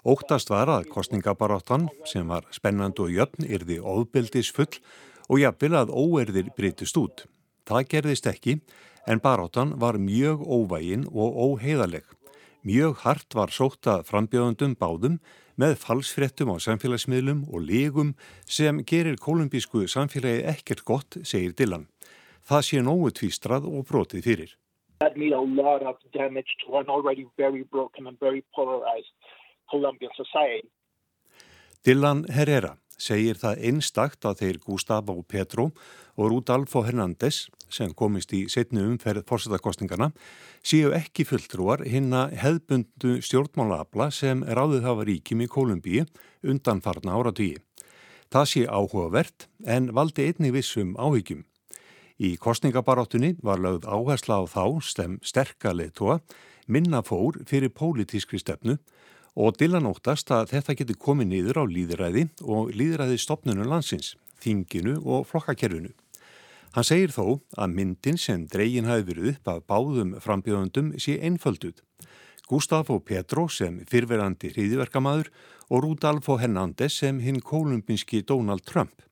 Óttast 0.07 0.47
var 0.47 0.69
að 0.71 0.85
kostningabaráttan 0.93 1.89
sem 2.07 2.27
var 2.31 2.45
spennand 2.55 2.99
og 3.03 3.12
jöfn 3.12 3.43
yrði 3.43 3.81
óbildis 3.83 4.51
full 4.55 4.77
og 5.27 5.41
jafnvel 5.41 5.75
að 5.75 5.91
óerðir 5.91 6.53
breytist 6.55 6.95
út. 6.95 7.25
Það 7.67 7.89
gerðist 7.91 8.29
ekki 8.31 8.62
en 9.12 9.19
baráttan 9.19 9.75
var 9.81 9.99
mjög 9.99 10.45
óvægin 10.47 11.03
og 11.12 11.35
óheiðaleg. 11.35 12.05
Mjög 12.63 13.03
hart 13.03 13.35
var 13.35 13.51
sóta 13.51 13.99
frambjöðundum 14.07 14.77
báðum 14.79 15.19
með 15.59 15.75
falsfrettum 15.83 16.53
á 16.55 16.63
samfélagsmiðlum 16.63 17.43
og 17.51 17.67
lígum 17.67 18.15
sem 18.47 18.79
gerir 18.88 19.19
kolumbísku 19.19 19.83
samfélagi 19.91 20.47
ekkert 20.47 20.85
gott, 20.88 21.19
segir 21.23 21.51
Dylan. 21.51 21.89
Það 22.47 22.65
sé 22.69 22.81
nógu 22.83 23.12
tvístrað 23.19 23.67
og 23.67 23.83
brotið 23.91 24.23
fyrir. 24.23 24.55
That 24.99 25.15
made 25.15 25.31
a 25.31 25.39
lot 25.39 25.83
of 25.83 25.95
damage 26.12 26.51
to 26.63 26.77
an 26.77 26.88
already 26.88 27.27
very 27.38 27.63
broken 27.63 28.07
and 28.07 28.19
very 28.19 28.43
polarized 28.55 29.15
Colombian 29.71 30.12
society. 30.17 30.67
Dylan 31.86 32.25
Herrera 32.27 32.75
segir 32.99 33.39
það 33.39 33.63
einstakt 33.69 34.25
að 34.27 34.41
þeir 34.43 34.60
Gustavo 34.65 35.15
Petro 35.23 35.69
og 36.19 36.34
Rudolfo 36.34 36.84
Hernández 36.84 37.47
sem 37.71 37.93
komist 37.95 38.34
í 38.36 38.43
setnu 38.51 38.84
umferð 38.89 39.23
fórsetakostningana 39.29 40.10
séu 40.65 40.91
ekki 40.97 41.25
fulltrúar 41.29 41.86
hinn 41.88 42.12
að 42.17 42.36
hefðbundu 42.41 43.19
stjórnmálaabla 43.23 44.10
sem 44.12 44.43
ráðið 44.43 44.88
hafa 44.89 45.08
ríkim 45.08 45.45
í 45.45 45.47
Kolumbíu 45.47 46.05
undan 46.43 46.84
farna 46.84 47.15
áratvíi. 47.15 47.62
Það 48.29 48.49
sé 48.51 48.65
áhugavert 48.67 49.47
en 49.65 49.89
valdi 49.95 50.27
einni 50.29 50.51
vissum 50.53 50.93
áhyggjum. 50.99 51.45
Í 52.19 52.36
kostningabaráttunni 52.36 53.38
var 53.41 53.62
lögð 53.63 53.88
áhersla 53.88 54.41
á 54.41 54.45
þá 54.51 54.63
stem 54.84 55.17
sterkaleittóa 55.23 56.19
minna 56.67 56.99
fór 57.01 57.39
fyrir 57.47 57.71
pólitískri 57.71 58.41
stefnu 58.41 58.75
og 59.39 59.56
Dylan 59.56 59.88
óttast 59.88 60.32
að 60.36 60.52
þetta 60.52 60.75
getur 60.82 60.99
komið 60.99 61.30
niður 61.32 61.62
á 61.62 61.65
líðræði 61.71 62.25
og 62.43 62.73
líðræði 62.75 63.19
stopnunum 63.23 63.69
landsins, 63.71 64.17
þinginu 64.43 64.97
og 64.99 65.28
flokkakerfinu. 65.30 65.93
Hann 66.75 66.86
segir 66.86 67.13
þó 67.15 67.39
að 67.58 67.78
myndin 67.78 68.19
sem 68.19 68.43
dregin 68.52 68.89
hafi 68.89 69.08
verið 69.08 69.32
upp 69.32 69.54
af 69.54 69.63
báðum 69.71 70.17
frambjöðundum 70.21 70.91
sé 70.99 71.15
einfölduð. 71.23 71.80
Gustafo 72.49 72.99
Petro 72.99 73.47
sem 73.47 73.80
fyrverandi 73.89 74.52
hriðiverkamaður 74.52 75.32
og 75.69 75.86
Rudolfo 75.86 76.36
Hernandez 76.41 76.99
sem 76.99 77.21
hinn 77.23 77.39
kolumbinski 77.39 78.21
Donald 78.25 78.65
Trump. 78.67 79.06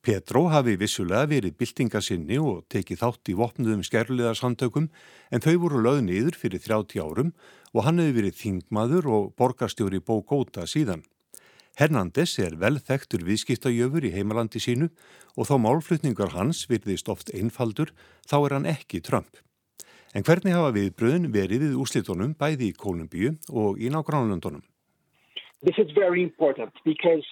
Petro 0.00 0.46
hafi 0.48 0.78
vissulega 0.80 1.28
verið 1.28 1.58
byltingasinni 1.60 2.38
og 2.40 2.62
tekið 2.72 3.02
þátt 3.02 3.28
í 3.28 3.34
vopnuðum 3.36 3.82
skerliðarsamtökum 3.84 4.86
en 5.28 5.42
þau 5.44 5.56
voru 5.66 5.82
löð 5.84 6.00
niður 6.06 6.38
fyrir 6.40 6.62
30 6.64 7.02
árum 7.04 7.34
og 7.74 7.86
hann 7.86 8.02
hefði 8.02 8.16
verið 8.18 8.38
þingmaður 8.40 9.08
og 9.16 9.30
borgarstjóri 9.38 10.00
Bókóta 10.02 10.66
síðan. 10.66 11.04
Hernandez 11.78 12.34
er 12.42 12.56
vel 12.60 12.80
þekktur 12.82 13.22
viðskiptajöfur 13.28 14.04
í 14.04 14.14
heimalandi 14.14 14.60
sínu 14.60 14.90
og 15.36 15.46
þá 15.48 15.54
málflutningar 15.64 16.34
hans 16.34 16.66
virðist 16.70 17.08
oft 17.08 17.30
einfaldur 17.32 17.94
þá 18.28 18.36
er 18.40 18.56
hann 18.56 18.68
ekki 18.68 19.00
Trump. 19.06 19.38
En 20.14 20.26
hvernig 20.26 20.56
hafa 20.56 20.74
viðbröðin 20.74 21.30
verið 21.30 21.68
við 21.68 21.78
úslitunum 21.78 22.34
bæði 22.38 22.72
í 22.72 22.76
Kolumbíu 22.76 23.36
og 23.54 23.78
í 23.78 23.92
nágránlöndunum? 23.94 24.64
This 25.62 25.78
is 25.78 25.92
very 25.94 26.22
important 26.22 26.72
because 26.84 27.26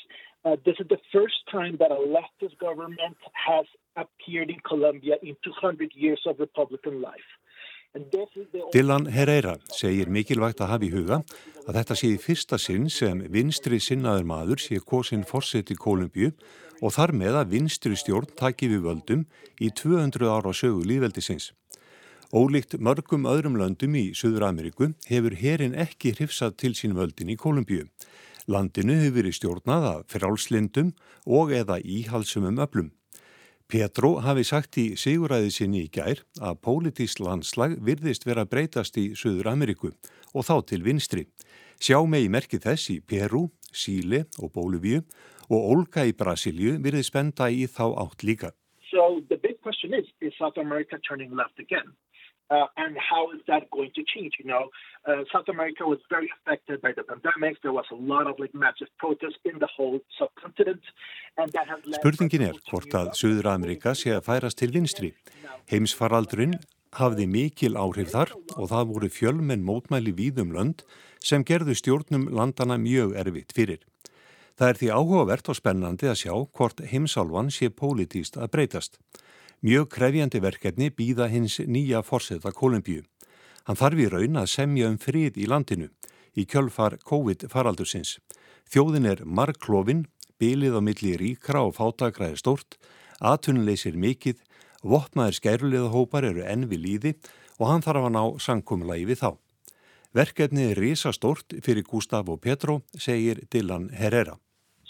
uh, 0.45 0.57
this 0.65 0.79
is 0.79 0.87
the 0.89 1.01
first 1.11 1.43
time 1.51 1.77
that 1.79 1.91
a 1.91 1.99
leftist 1.99 2.59
government 2.61 3.19
has 3.33 3.67
appeared 3.97 4.51
in 4.51 4.61
Colombia 4.63 5.17
in 5.23 5.35
200 5.43 5.91
years 5.95 6.23
of 6.27 6.39
Republican 6.39 7.01
life. 7.03 7.27
Dylan 8.73 9.09
Herrera 9.11 9.57
segir 9.75 10.11
mikilvægt 10.13 10.61
að 10.63 10.71
hafa 10.73 10.87
í 10.87 10.91
huga 10.93 11.19
að 11.67 11.79
þetta 11.79 11.97
sé 11.99 12.11
í 12.15 12.19
fyrsta 12.23 12.59
sinn 12.61 12.89
sem 12.93 13.23
vinstri 13.33 13.81
sinnaður 13.83 14.29
maður 14.29 14.63
sé 14.63 14.81
kosin 14.81 15.25
fórsett 15.27 15.73
í 15.75 15.77
Kolumbíu 15.79 16.33
og 16.79 16.95
þar 16.95 17.13
með 17.21 17.39
að 17.41 17.55
vinstri 17.57 17.99
stjórn 17.99 18.31
taki 18.39 18.69
við 18.71 18.85
völdum 18.87 19.25
í 19.61 19.71
200 19.75 20.31
ára 20.31 20.53
sögu 20.55 20.85
líðveldisins. 20.87 21.53
Ólíkt 22.29 22.77
mörgum 22.79 23.25
öðrum 23.27 23.57
löndum 23.57 23.97
í 23.97 24.11
Suður 24.13 24.51
Ameríku 24.51 24.93
hefur 25.09 25.35
herin 25.41 25.75
ekki 25.75 26.13
hrifsað 26.13 26.59
til 26.61 26.75
sín 26.77 26.95
völdin 26.99 27.33
í 27.33 27.39
Kolumbíu. 27.41 27.89
Landinu 28.49 28.99
hefur 29.01 29.17
verið 29.19 29.39
stjórnað 29.41 29.89
af 29.95 30.13
frálslindum 30.13 30.93
og 31.25 31.57
eða 31.57 31.81
íhalsumum 31.81 32.61
öflum. 32.61 32.93
Petro 33.69 34.15
hafi 34.25 34.47
sagt 34.49 34.79
í 34.81 34.83
siguræði 34.97 35.51
sinni 35.53 35.83
í 35.85 35.89
gær 35.93 36.23
að 36.41 36.55
pólitísk 36.65 37.21
landslag 37.21 37.75
virðist 37.85 38.23
vera 38.25 38.47
breytast 38.49 38.97
í 38.97 39.11
Suður 39.13 39.51
Ameríku 39.51 39.91
og 40.33 40.47
þá 40.49 40.55
til 40.71 40.79
vinstri. 40.87 41.27
Sjá 41.77 41.99
megi 42.09 42.31
merkið 42.33 42.65
þess 42.65 42.89
í 42.95 42.97
Peru, 43.05 43.43
Síle 43.69 44.23
og 44.41 44.55
Bóluvíu 44.57 45.03
og 45.53 45.69
Olga 45.75 46.07
í 46.09 46.17
Brasilju 46.17 46.79
virði 46.81 47.05
spenda 47.05 47.51
í 47.53 47.67
þá 47.69 47.85
átt 48.07 48.25
líka. 48.25 48.55
So 48.89 49.21
the 49.29 49.37
big 49.37 49.61
question 49.61 49.93
is, 49.93 50.09
is 50.25 50.33
South 50.41 50.57
America 50.57 50.97
turning 51.05 51.37
left 51.37 51.61
again? 51.61 51.93
Uh, 52.51 52.65
and 52.79 52.97
how 52.97 53.31
is 53.33 53.41
that 53.47 53.71
going 53.71 53.91
to 53.95 54.03
change? 54.15 54.33
You 54.41 54.47
know, 54.47 54.65
uh, 55.07 55.25
South 55.33 55.49
America 55.49 55.85
was 55.85 55.99
very 56.09 56.31
affected 56.37 56.81
by 56.81 56.93
the 56.97 57.03
pandemic. 57.03 57.61
There 57.63 57.73
was 57.73 57.85
a 57.93 58.01
lot 58.13 58.27
of 58.27 58.39
like 58.39 58.55
massive 58.55 58.89
protests 58.99 59.43
in 59.45 59.59
the 59.59 59.69
whole 59.77 60.01
subcontinent. 60.19 60.81
And 61.37 61.53
that 61.53 61.69
has 61.69 61.81
led... 61.85 62.01
Spurningin 62.01 62.47
er 62.49 62.57
hvort 62.71 62.97
að 62.97 63.13
Suður 63.21 63.51
Amerika 63.53 63.93
sé 63.93 64.17
að 64.17 64.25
færast 64.31 64.61
til 64.63 64.73
vinstri. 64.73 65.13
Heimsfaraldurinn 65.69 66.57
hafði 66.97 67.29
mikil 67.29 67.77
áhrif 67.77 68.15
þar 68.15 68.33
og 68.57 68.73
það 68.73 68.89
voru 68.95 69.13
fjölmenn 69.13 69.67
mótmæli 69.69 70.15
víðum 70.17 70.57
lönd 70.57 70.87
sem 71.21 71.45
gerðu 71.45 71.77
stjórnum 71.77 72.31
landana 72.33 72.79
mjög 72.81 73.13
erfitt 73.21 73.53
fyrir. 73.53 73.85
Það 74.59 74.73
er 74.73 74.79
því 74.81 74.89
áhugavert 74.97 75.49
og 75.53 75.57
spennandi 75.61 76.09
að 76.11 76.21
sjá 76.25 76.33
hvort 76.35 76.81
heimsálvan 76.91 77.53
sé 77.55 77.69
pólitíst 77.71 78.41
að 78.41 78.55
breytast. 78.57 78.97
Mjög 79.59 79.89
krefjandi 79.91 80.39
verkefni 80.39 80.87
býða 80.95 81.27
hins 81.33 81.57
nýja 81.67 82.05
fórseta 82.07 82.53
Kolumbíu. 82.55 83.03
Hann 83.67 83.79
þarf 83.79 83.99
í 83.99 84.07
raun 84.07 84.39
að 84.39 84.53
semja 84.53 84.87
um 84.87 84.99
frið 85.03 85.41
í 85.43 85.49
landinu 85.51 85.89
í 86.39 86.45
kjölfar 86.47 86.95
COVID-faraldursins. 87.03 88.21
Þjóðin 88.71 89.11
er 89.11 89.25
marklófin, 89.27 90.07
bylið 90.39 90.79
á 90.79 90.81
milli 90.87 91.17
ríkra 91.19 91.65
og 91.67 91.75
fátakra 91.75 92.31
er 92.31 92.39
stórt, 92.39 92.79
atunleysir 93.19 93.99
mikill, 93.99 94.39
vopnaðir 94.87 95.41
skæruleðahópar 95.41 96.31
eru 96.31 96.47
enn 96.47 96.69
við 96.71 96.85
líði 96.87 97.17
og 97.59 97.73
hann 97.73 97.83
þarf 97.83 98.07
að 98.07 98.15
ná 98.15 98.23
sankumlægi 98.39 99.09
við 99.11 99.25
þá. 99.25 99.31
Verkefni 100.15 100.71
er 100.71 100.79
risastórt 100.79 101.59
fyrir 101.67 101.83
Gustavo 101.83 102.39
Petro, 102.39 102.85
segir 102.95 103.43
Dylan 103.51 103.91
Herrera. 103.91 104.39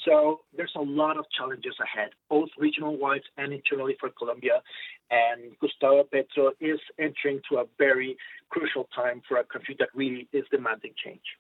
So 0.08 0.40
there's 0.56 0.72
a 0.76 0.80
lot 0.80 1.18
of 1.18 1.26
challenges 1.36 1.76
ahead, 1.86 2.10
both 2.30 2.48
regional-wise 2.58 3.26
and 3.36 3.52
internally 3.52 3.96
for 4.00 4.08
Colombia. 4.10 4.62
And 5.10 5.52
Gustavo 5.60 6.04
Petro 6.04 6.52
is 6.60 6.80
entering 6.98 7.40
to 7.50 7.58
a 7.58 7.64
very 7.78 8.16
crucial 8.48 8.88
time 8.94 9.20
for 9.28 9.36
a 9.36 9.44
country 9.44 9.76
that 9.78 9.88
really 9.94 10.28
is 10.32 10.44
demanding 10.50 10.94
change. 11.04 11.36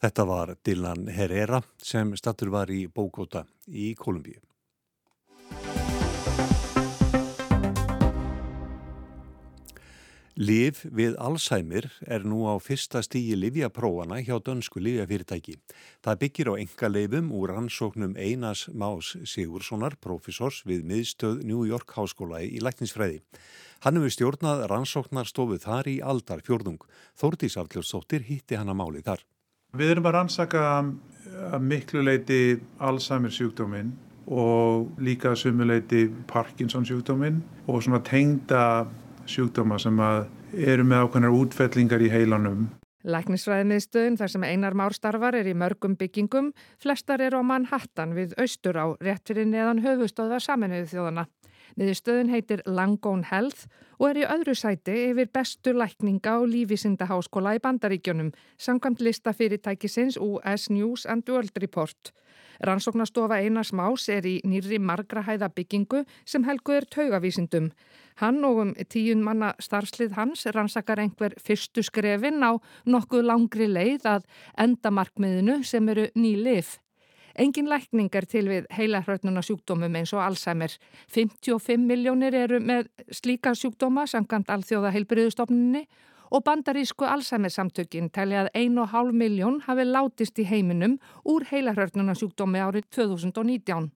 Þetta 0.00 0.24
var 0.24 0.54
Dylan 0.62 1.08
Herrera 1.10 1.58
sem 1.82 2.12
stattur 2.16 2.52
var 2.54 2.70
í 2.70 2.86
Bókóta 2.86 3.42
í 3.66 3.94
Kolumbíu. 3.98 4.38
Liv 10.38 10.84
við 10.94 11.16
Alzheimer 11.18 11.88
er 12.06 12.22
nú 12.22 12.44
á 12.46 12.54
fyrsta 12.62 13.00
stígi 13.02 13.34
livjaprófana 13.34 14.20
hjá 14.22 14.36
dönsku 14.38 14.78
livjafyrirtæki. 14.78 15.56
Það 15.98 16.18
byggir 16.20 16.50
á 16.50 16.54
enga 16.62 16.90
leifum 16.92 17.32
úr 17.34 17.50
rannsóknum 17.50 18.14
Einars 18.14 18.68
Más 18.70 19.16
Sigurssonar, 19.26 19.96
profesors 19.98 20.60
við 20.62 20.84
miðstöð 20.86 21.40
New 21.42 21.64
York 21.66 21.90
Háskóla 21.90 22.38
í 22.46 22.62
læknisfræði. 22.62 23.18
Hann 23.82 23.98
hefur 23.98 24.14
stjórnað 24.14 24.62
rannsóknarstofu 24.70 25.58
þar 25.58 25.90
í 25.90 25.96
aldar 26.06 26.46
fjörðung. 26.46 26.86
Þórtís 27.18 27.58
Aftljóðstóttir 27.58 28.22
hitti 28.30 28.54
hann 28.54 28.70
að 28.70 28.78
máli 28.78 29.02
þar. 29.02 29.26
Við 29.74 29.90
erum 29.96 30.06
að 30.06 30.16
rannsaka 30.20 30.62
að 31.50 31.66
miklu 31.66 32.06
leiti 32.06 32.60
Alzheimer 32.78 33.34
sjúkdóminn 33.34 33.90
og 34.30 34.94
líka 35.02 35.34
sumuleiti 35.34 36.06
Parkinson 36.30 36.86
sjúkdóminn 36.86 37.42
og 37.66 37.82
svona 37.82 38.04
tengda 38.06 38.86
sjúkdóma 39.28 39.78
sem 39.82 39.98
eru 40.56 40.84
með 40.84 41.06
ákveðnar 41.06 41.38
útfellingar 41.38 42.04
í 42.04 42.10
heilanum. 42.12 42.68
Læknisfræðimiðstöðun 43.08 44.18
þar 44.18 44.32
sem 44.32 44.44
einar 44.44 44.74
már 44.76 44.92
starfar 44.96 45.36
er 45.38 45.46
í 45.46 45.54
mörgum 45.54 45.94
byggingum, 45.96 46.50
flestar 46.82 47.22
eru 47.22 47.40
á 47.40 47.44
Manhattan 47.46 48.16
við 48.16 48.34
austur 48.42 48.76
á 48.76 48.86
rétt 48.98 49.30
fyrir 49.30 49.46
neðan 49.46 49.84
höfustöðar 49.84 50.42
saminuðu 50.42 50.90
þjóðana. 50.90 51.28
Miðstöðun 51.78 52.32
heitir 52.32 52.62
Langone 52.66 53.28
Health 53.28 53.68
og 54.00 54.08
er 54.10 54.22
í 54.22 54.26
öðru 54.26 54.54
sæti 54.58 54.96
yfir 55.12 55.30
bestu 55.30 55.74
lækninga 55.76 56.38
og 56.40 56.48
lífísinda 56.50 57.06
háskóla 57.06 57.54
í 57.54 57.62
bandaríkjunum, 57.62 58.32
samkvæmt 58.58 59.04
lista 59.04 59.34
fyrirtækisins 59.36 60.18
US 60.18 60.68
News 60.74 61.06
and 61.06 61.28
World 61.28 61.54
Report. 61.62 62.12
Rannsóknastofa 62.60 63.38
Einars 63.38 63.72
Más 63.72 64.08
er 64.10 64.26
í 64.26 64.38
nýri 64.46 64.80
margra 64.82 65.22
hæða 65.22 65.48
byggingu 65.54 66.02
sem 66.26 66.44
helgu 66.44 66.74
er 66.74 66.88
taugavísindum. 66.90 67.70
Hann 68.18 68.42
og 68.44 68.58
um 68.64 68.74
tíun 68.90 69.22
manna 69.22 69.52
starfslið 69.62 70.16
hans 70.18 70.42
rannsakar 70.54 70.98
einhver 70.98 71.36
fyrstu 71.38 71.84
skrefin 71.86 72.42
á 72.42 72.58
nokkuð 72.86 73.28
langri 73.30 73.70
leið 73.70 74.10
að 74.10 74.26
endamarkmiðinu 74.58 75.62
sem 75.62 75.88
eru 75.88 76.08
ný 76.18 76.34
lif. 76.42 76.78
Engin 77.38 77.68
lækning 77.70 78.10
er 78.18 78.26
til 78.26 78.48
við 78.50 78.64
heila 78.74 78.98
hrautnuna 79.06 79.44
sjúkdómum 79.46 79.94
eins 79.94 80.10
og 80.10 80.24
Alzheimer. 80.24 80.72
55 81.14 81.84
miljónir 81.86 82.34
eru 82.34 82.58
með 82.58 82.88
slíka 83.14 83.52
sjúkdóma 83.54 84.08
samkant 84.10 84.50
alþjóða 84.50 84.90
heilbriðustofnunni 84.96 85.84
og 85.84 86.08
bandarísku 86.44 87.06
Alzheimer 87.08 87.52
samtökin 87.52 88.10
tæli 88.12 88.36
að 88.36 88.50
1,5 88.54 89.12
miljón 89.16 89.62
hafi 89.64 89.86
látist 89.88 90.38
í 90.38 90.44
heiminum 90.44 90.98
úr 91.24 91.46
heila 91.48 91.72
hrautnuna 91.72 92.14
sjúkdómi 92.18 92.60
árið 92.60 92.84
2019. 92.92 93.88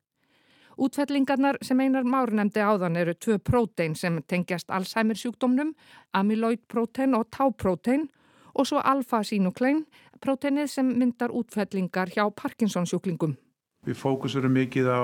Útfellingarnar 0.80 1.58
sem 1.60 1.80
einar 1.84 2.08
már 2.08 2.32
nefndi 2.32 2.64
áðan 2.64 2.96
eru 2.96 3.12
tvö 3.14 3.36
prótein 3.38 3.94
sem 3.94 4.22
tengjast 4.26 4.70
Alzheimer 4.72 5.16
sjúkdómnum, 5.16 5.74
amyloid 6.12 6.64
prótein 6.68 7.14
og 7.14 7.28
táprótein 7.28 8.08
og 8.54 8.66
svo 8.66 8.80
alfa-sínuklein, 8.80 9.84
próteinið 10.20 10.70
sem 10.72 10.88
myndar 10.88 11.32
útfellingar 11.36 12.08
hjá 12.16 12.30
Parkinson 12.32 12.88
sjúklingum. 12.88 13.36
Við 13.82 13.96
fókusurum 13.98 14.52
mikið 14.54 14.88
á, 14.94 15.02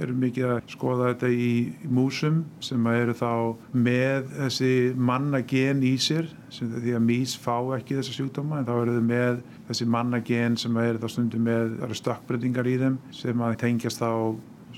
erum 0.00 0.22
mikið 0.24 0.46
að 0.48 0.70
skoða 0.72 1.10
þetta 1.10 1.28
í, 1.28 1.48
músum 1.92 2.38
sem 2.64 2.86
eru 2.88 3.12
þá 3.18 3.32
með 3.76 4.30
þessi 4.38 4.70
mannagen 4.96 5.82
í 5.84 5.90
sér, 6.00 6.30
því 6.48 6.94
að 6.96 7.02
mís 7.04 7.34
fá 7.36 7.58
ekki 7.76 7.98
þessa 7.98 8.14
sjúkdóma 8.16 8.62
en 8.62 8.68
þá 8.70 8.72
eru 8.78 8.94
þau 8.94 9.04
með 9.10 9.42
þessi 9.68 9.88
mannagen 9.92 10.56
sem 10.62 10.78
eru 10.80 11.02
þá 11.02 11.12
stundum 11.12 11.44
með, 11.50 11.74
stökkbreytingar 12.00 12.70
í 12.72 12.78
þeim 12.80 12.96
sem 13.12 13.44
að 13.44 13.58
tengjast 13.60 14.00
þá 14.00 14.10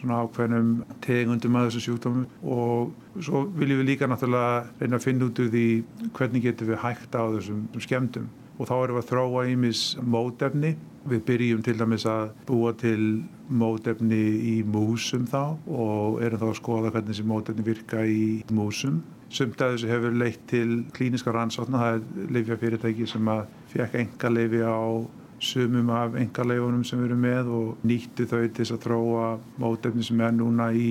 svona 0.01 0.19
ákveðnum 0.25 0.73
tegundum 1.07 1.61
að 1.61 1.69
þessu 1.69 1.85
sjúkdómu 1.85 2.25
og 2.43 3.23
svo 3.23 3.45
viljum 3.55 3.85
við 3.85 3.93
líka 3.93 4.09
náttúrulega 4.11 4.65
reyna 4.81 4.99
að 4.99 5.07
finna 5.07 5.31
út 5.31 5.45
úr 5.45 5.55
því 5.55 5.69
hvernig 6.19 6.49
getum 6.49 6.73
við 6.73 6.83
hægt 6.83 7.15
á 7.15 7.23
þessum 7.37 7.63
skemmtum. 7.87 8.27
Og 8.57 8.69
þá 8.69 8.77
erum 8.77 8.97
við 8.99 9.03
að 9.03 9.11
þróa 9.11 9.43
ímis 9.53 9.83
mótefni. 10.03 10.77
Við 11.07 11.21
byrjum 11.29 11.65
til 11.67 11.77
dæmis 11.79 12.07
að 12.11 12.31
búa 12.49 12.73
til 12.79 13.03
mótefni 13.47 14.23
í 14.51 14.55
músum 14.67 15.27
þá 15.31 15.43
og 15.71 16.23
erum 16.27 16.41
þá 16.41 16.49
að 16.49 16.57
skoða 16.61 16.91
hvernig 16.95 17.13
þessi 17.13 17.29
mótefni 17.31 17.67
virka 17.67 18.03
í 18.07 18.25
músum. 18.51 19.05
Sumt 19.31 19.61
að 19.63 19.77
þessu 19.77 19.91
hefur 19.91 20.19
leitt 20.19 20.43
til 20.51 20.83
klíniska 20.95 21.35
rannsóknar, 21.35 21.83
það 21.83 22.27
er 22.27 22.35
leifjafyrirtæki 22.37 23.07
sem 23.11 23.31
að 23.31 23.47
fekk 23.73 23.97
enga 24.03 24.33
leifi 24.33 24.63
á 24.63 24.81
sumum 25.39 25.91
af 25.91 26.15
engaleifunum 26.17 26.85
sem 26.87 27.01
við 27.01 27.11
erum 27.11 27.25
með 27.27 27.51
og 27.53 27.87
nýttu 27.87 28.25
þau 28.29 28.39
til 28.41 28.53
þess 28.57 28.75
að 28.77 28.85
þróa 28.87 29.27
mótefni 29.61 30.05
sem 30.07 30.21
er 30.25 30.33
núna 30.33 30.71
í 30.73 30.91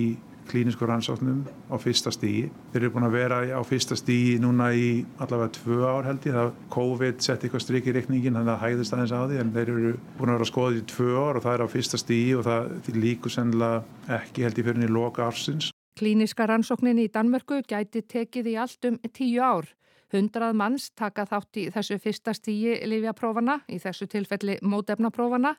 klínisku 0.50 0.88
rannsóknum 0.88 1.44
á 1.70 1.76
fyrsta 1.82 2.12
stígi. 2.14 2.50
Þeir 2.74 2.82
eru 2.82 2.92
búin 2.96 3.08
að 3.08 3.16
vera 3.18 3.40
á 3.54 3.62
fyrsta 3.66 3.98
stígi 4.00 4.38
núna 4.44 4.72
í 4.76 4.90
allavega 5.22 5.54
tvö 5.58 5.80
ár 5.84 6.10
held 6.10 6.28
ég. 6.28 6.36
Það 6.36 6.52
COVID 6.76 7.24
sett 7.26 7.46
eitthvað 7.46 7.66
stryk 7.66 7.90
í 7.90 7.96
reikningin 7.96 8.38
þannig 8.38 8.54
að 8.54 8.60
það 8.60 8.66
hæðist 8.66 8.96
aðeins 8.96 9.16
á 9.16 9.22
því 9.26 9.40
en 9.42 9.54
þeir 9.56 9.72
eru 9.76 9.94
búin 10.18 10.32
að 10.32 10.38
vera 10.38 10.48
að 10.48 10.52
skoða 10.52 10.76
í 10.76 10.84
tvö 10.96 11.10
ár 11.16 11.40
og 11.40 11.46
það 11.46 11.56
er 11.56 11.64
á 11.66 11.74
fyrsta 11.76 12.02
stígi 12.02 12.36
og 12.36 12.46
það 12.50 12.92
líkur 13.06 13.36
sennilega 13.36 14.20
ekki 14.20 14.46
held 14.46 14.60
ég 14.60 14.68
fyrir 14.68 14.80
henni 14.80 14.92
loka 14.92 15.26
ársins. 15.26 15.72
Klíniska 15.96 16.48
rannsóknin 16.50 17.00
í 17.00 17.08
Danmörku 17.08 17.62
gæti 17.64 18.04
tekið 18.04 18.52
í 18.52 18.56
allt 18.60 18.88
um 18.90 19.00
tíu 19.16 19.42
ár. 19.42 19.70
Hundrað 20.14 20.54
manns 20.56 20.90
taka 20.96 21.26
þátt 21.28 21.60
í 21.60 21.70
þessu 21.74 21.98
fyrsta 22.00 22.34
stígi 22.36 22.78
livjaprófana, 22.88 23.62
í 23.72 23.80
þessu 23.82 24.06
tilfelli 24.12 24.60
mótefnaprófana 24.62 25.56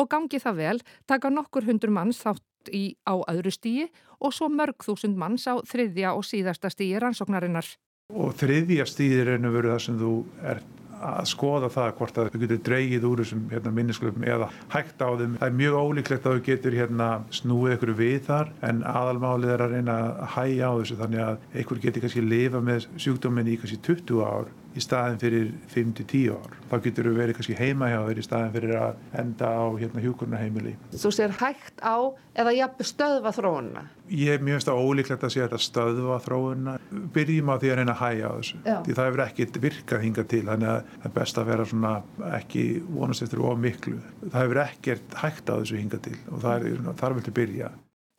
og 0.00 0.08
gangi 0.10 0.40
það 0.40 0.60
vel 0.62 0.78
taka 1.10 1.30
nokkur 1.30 1.66
hundur 1.68 1.92
manns 1.92 2.22
þátt 2.22 2.42
í 2.68 2.96
á 3.08 3.16
öðru 3.30 3.52
stígi 3.54 3.86
og 4.20 4.34
svo 4.36 4.50
mörg 4.52 4.84
þúsund 4.84 5.16
manns 5.16 5.46
á 5.48 5.56
þriðja 5.64 6.12
og 6.16 6.26
síðasta 6.28 6.70
stígi 6.72 7.00
rannsóknarinnar. 7.00 7.66
Og 8.10 8.34
þriðja 8.36 8.86
stígi 8.90 9.22
er 9.22 9.36
einu 9.36 9.54
verið 9.54 9.76
það 9.76 9.82
sem 9.86 9.98
þú 10.00 10.14
ert 10.52 10.76
að 11.00 11.28
skoða 11.30 11.70
það 11.72 11.90
hvort 11.98 12.18
að 12.20 12.30
þú 12.34 12.40
getur 12.42 12.58
dreigið 12.66 13.04
úr 13.08 13.22
þessum 13.22 13.44
hérna, 13.48 13.72
minnisklöfum 13.76 14.26
eða 14.28 14.50
hægt 14.72 15.00
á 15.00 15.08
þeim. 15.16 15.36
Það 15.40 15.46
er 15.46 15.58
mjög 15.60 15.76
ólíklegt 15.80 16.26
að 16.26 16.36
þú 16.36 16.42
getur 16.50 16.76
hérna, 16.76 17.08
snúið 17.32 17.76
ykkur 17.76 17.92
við 17.96 18.18
þar 18.28 18.52
en 18.68 18.82
aðalmálið 18.90 19.54
er 19.54 19.64
að 19.64 19.76
reyna 19.76 19.96
að 19.96 20.24
hæja 20.36 20.68
á 20.68 20.72
þessu 20.76 20.98
þannig 21.00 21.24
að 21.24 21.46
einhver 21.54 21.82
getur 21.86 22.04
kannski 22.04 22.24
lifa 22.26 22.64
með 22.64 22.88
sjúkdóminn 23.00 23.48
í 23.48 23.56
kannski 23.62 23.80
20 23.88 24.20
ár 24.26 24.52
í 24.76 24.82
staðin 24.82 25.18
fyrir 25.20 25.48
5-10 25.72 26.34
ár. 26.34 26.56
Þá 26.70 26.74
getur 26.84 27.08
þú 27.08 27.14
verið 27.16 27.38
kannski 27.38 27.56
heima 27.58 27.88
hjá 27.90 27.98
þeir 28.06 28.20
í 28.20 28.24
staðin 28.26 28.52
fyrir 28.54 28.74
að 28.78 29.00
enda 29.22 29.50
á 29.50 29.64
hérna, 29.80 30.04
hjúkurnaheimili. 30.04 30.74
Þú 30.94 31.12
sér 31.16 31.34
hægt 31.40 31.82
á 31.82 31.96
eða 32.38 32.54
jafnveg 32.54 32.90
stöðva 32.90 33.32
þróunna? 33.34 33.84
Ég 34.10 34.38
er 34.38 34.46
mjög 34.46 34.70
ólíklegt 34.70 35.26
að 35.26 35.34
sé 35.34 35.44
að 35.46 35.58
stöðva 35.64 36.20
þróunna. 36.22 36.76
Byrjum 37.14 37.50
á 37.50 37.54
því 37.58 37.72
að 37.72 37.78
reyna 37.80 37.96
að 37.96 38.02
hæja 38.04 38.30
á 38.30 38.32
þessu. 38.38 38.62
Já. 38.64 38.78
Því 38.86 38.96
það 38.98 39.10
hefur 39.10 39.24
ekkit 39.26 39.60
virkað 39.66 40.06
hinga 40.06 40.26
til 40.30 40.42
þannig 40.46 40.72
að 40.72 40.80
það 40.94 41.10
er 41.10 41.16
best 41.18 41.42
að 41.42 41.52
vera 41.52 41.68
svona 41.72 41.94
ekki 42.38 42.64
vonast 42.88 43.26
eftir 43.26 43.44
of 43.44 43.60
miklu. 43.66 44.00
Það 44.26 44.42
hefur 44.44 44.64
ekkert 44.64 45.20
hægt 45.24 45.50
á 45.50 45.54
þessu 45.58 45.80
hinga 45.80 46.02
til 46.06 46.18
og 46.30 46.42
það 46.46 46.70
er, 46.70 46.82
þar 47.02 47.18
vil 47.18 47.26
til 47.26 47.38
byrja. 47.40 47.70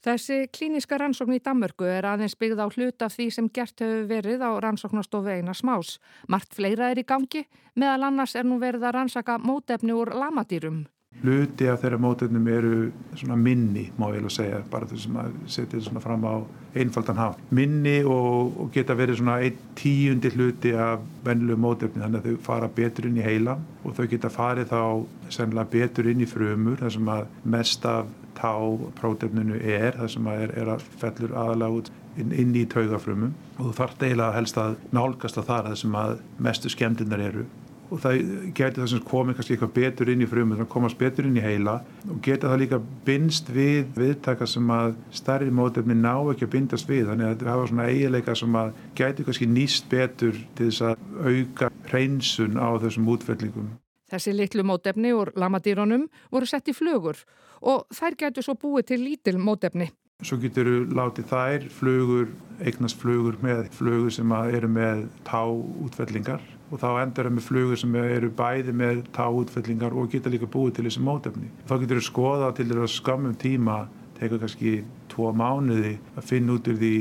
Þessi 0.02 0.48
klíniska 0.50 0.98
rannsókn 0.98 1.36
í 1.36 1.42
Danmörku 1.46 1.86
er 1.86 2.08
aðeins 2.10 2.34
byggð 2.34 2.62
á 2.66 2.68
hlut 2.74 3.04
af 3.06 3.14
því 3.14 3.26
sem 3.36 3.50
gert 3.54 3.84
hefur 3.84 4.08
verið 4.10 4.42
á 4.42 4.50
rannsóknastofu 4.64 5.30
eina 5.30 5.54
smás. 5.54 6.00
Mart 6.26 6.56
fleira 6.58 6.88
er 6.90 6.98
í 6.98 7.06
gangi, 7.06 7.44
meðal 7.78 8.08
annars 8.08 8.34
er 8.34 8.48
nú 8.50 8.58
verið 8.58 8.88
að 8.88 8.96
rannsaka 8.98 9.38
mótefni 9.38 9.94
úr 9.94 10.10
lamadýrum. 10.18 10.88
Hluti 11.22 11.68
af 11.70 11.84
þeirra 11.84 12.00
mótefnum 12.02 12.48
eru 12.50 13.36
minni, 13.38 13.84
má 14.00 14.08
ég 14.10 14.24
alveg 14.24 14.34
segja, 14.34 14.62
bara 14.72 14.88
þessum 14.90 15.20
að 15.22 15.36
setja 15.46 15.78
þetta 15.78 16.02
fram 16.02 16.26
á 16.26 16.36
einfaldan 16.74 17.20
haf. 17.20 17.36
Minni 17.52 18.00
og, 18.02 18.58
og 18.58 18.72
geta 18.74 18.96
verið 18.98 19.22
einn 19.36 19.60
tíundi 19.78 20.32
hluti 20.34 20.72
af 20.74 21.04
vennlu 21.22 21.60
mótefni, 21.60 22.02
þannig 22.02 22.24
að 22.24 22.32
þau 22.32 22.48
fara 22.48 22.72
betur 22.74 23.06
inn 23.12 23.22
í 23.22 23.28
heilan 23.28 23.62
og 23.84 23.94
þau 24.00 24.08
geta 24.08 24.34
farið 24.34 24.72
þá 24.72 24.82
sennilega 25.30 25.74
betur 25.76 26.10
inn 26.10 26.26
í 26.26 26.32
frumur, 26.32 26.80
þar 26.82 26.96
sem 26.98 27.14
að 27.20 27.28
mest 27.44 27.86
af 27.86 28.10
tá 28.38 28.54
prótefninu 29.00 29.58
er, 29.60 29.98
það 29.98 30.13
sem 30.15 30.30
er, 30.34 30.54
er 30.60 30.76
að 30.76 30.86
fellur 31.02 31.34
aðalega 31.38 31.80
út 31.80 31.91
inn, 32.20 32.36
inn 32.36 32.54
í 32.58 32.67
taugafrumum. 32.70 33.34
Og 33.58 33.65
þú 33.70 33.74
þarf 33.80 33.98
eiginlega 34.04 34.38
helst 34.38 34.62
að 34.62 34.78
nálgast 34.96 35.41
að 35.41 35.50
það 35.50 35.60
er 35.60 35.67
það 35.70 35.82
sem 35.84 35.98
að 36.04 36.15
mestu 36.48 36.72
skemmtinnar 36.74 37.26
eru. 37.30 37.48
Og 37.91 38.00
það 38.00 38.22
getur 38.56 38.86
það 38.86 38.89
sem 38.94 39.02
komið 39.10 39.36
kannski 39.38 39.56
eitthvað 39.58 39.74
betur 39.76 40.12
inn 40.13 40.24
í 40.24 40.28
frumum, 40.32 40.56
það 40.62 40.70
komast 40.72 41.00
betur 41.00 41.28
inn 41.28 41.36
í 41.36 41.44
heila. 41.44 41.74
Og 42.08 42.22
getur 42.24 42.54
það 42.54 42.62
líka 42.63 42.80
bindst 43.08 43.52
við 43.52 43.91
viðtaka 43.98 44.48
sem 44.48 44.72
að 44.72 44.96
starri 45.20 45.52
mótefni 45.52 45.98
ná 46.00 46.13
ekki 46.32 46.48
að 46.48 46.54
bindast 46.56 46.88
við, 46.88 47.10
þannig 47.12 47.28
að 47.28 47.44
það 47.44 47.52
hafa 47.52 47.70
svona 47.74 47.89
eiginleika 47.91 48.38
sem 48.39 48.58
að 48.63 48.74
getur 49.02 49.28
kannski 49.28 49.52
nýst 49.52 49.91
betur 49.91 50.41
til 50.56 50.72
þess 50.72 50.88
að 50.88 51.08
auka 51.28 51.72
hreinsun 51.91 52.56
á 52.56 52.70
þessum 52.80 53.12
útfellingum. 53.12 53.72
Þessi 54.12 54.34
litlu 54.36 54.65
mótefni 54.67 55.13
úr 55.15 55.32
lamadýronum 55.39 56.08
voru 56.34 56.50
sett 56.50 56.67
í 56.67 56.76
flugur 56.76 57.19
og 57.62 57.86
þær 57.95 58.17
getur 58.26 58.45
svo 58.45 58.58
búið 58.60 58.89
til 58.91 59.04
lítil 59.06 59.38
mótefni. 59.39 59.88
Svo 60.21 60.38
getur 60.38 60.67
við 60.67 60.91
látið 60.93 61.30
þær 61.32 61.67
flugur, 61.74 62.28
eignast 62.62 63.00
flugur 63.02 63.39
með 63.41 63.69
flugur 63.74 64.13
sem 64.13 64.34
eru 64.38 64.69
með 64.69 65.08
táútfellingar 65.26 66.43
og 66.71 66.80
þá 66.80 66.89
endur 67.02 67.28
það 67.28 67.36
með 67.38 67.47
flugur 67.47 67.80
sem 67.82 67.95
eru 68.02 68.30
bæði 68.38 68.76
með 68.84 69.02
táútfellingar 69.15 69.95
og 69.97 70.12
geta 70.12 70.32
líka 70.32 70.50
búið 70.52 70.76
til 70.78 70.86
þessi 70.88 71.04
mótefni. 71.08 71.50
Þá 71.65 71.74
getur 71.82 72.00
við 72.02 72.08
skoða 72.08 72.52
til 72.56 72.67
þess 72.69 72.84
að 72.86 72.93
skamum 73.00 73.34
tíma, 73.41 73.80
tekur 74.19 74.43
kannski 74.43 74.76
tvo 75.12 75.32
mánuði 75.36 75.97
að 76.13 76.28
finna 76.30 76.60
út 76.60 76.69
úr 76.69 76.78
því 76.80 76.95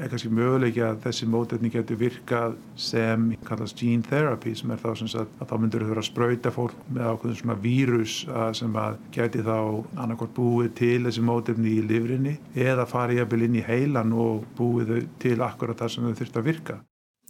er 0.00 0.10
kannski 0.12 0.30
möguleiki 0.32 0.82
að 0.84 1.00
þessi 1.06 1.26
mótefni 1.28 1.70
getur 1.72 1.98
virkað 2.00 2.54
sem 2.80 3.26
kallast 3.46 3.78
gene 3.80 4.06
therapy 4.06 4.54
sem 4.56 4.70
er 4.72 4.80
þá 4.80 4.88
sem 5.00 5.10
sagt 5.12 5.42
að 5.42 5.50
þá 5.50 5.56
myndur 5.62 5.84
þau 5.88 5.96
að 5.96 6.06
spröyta 6.08 6.52
fólk 6.54 6.78
með 6.88 7.10
ákveðin 7.10 7.40
svona 7.40 7.58
vírus 7.64 8.14
sem 8.58 8.78
að 8.84 9.00
geti 9.14 9.42
þá 9.44 9.58
annarkort 10.04 10.32
búið 10.36 10.70
til 10.80 11.00
þessi 11.06 11.26
mótefni 11.26 11.74
í 11.76 11.82
livrinni 11.88 12.38
eða 12.54 12.88
farið 12.88 13.22
jafnvel 13.22 13.44
inn 13.48 13.58
í 13.60 13.66
heilan 13.66 14.16
og 14.16 14.46
búið 14.58 14.94
þau 14.94 15.12
til 15.26 15.36
akkurat 15.44 15.84
það 15.84 15.94
sem 15.94 16.08
þau 16.08 16.18
þurft 16.22 16.40
að 16.40 16.48
virka. 16.48 16.78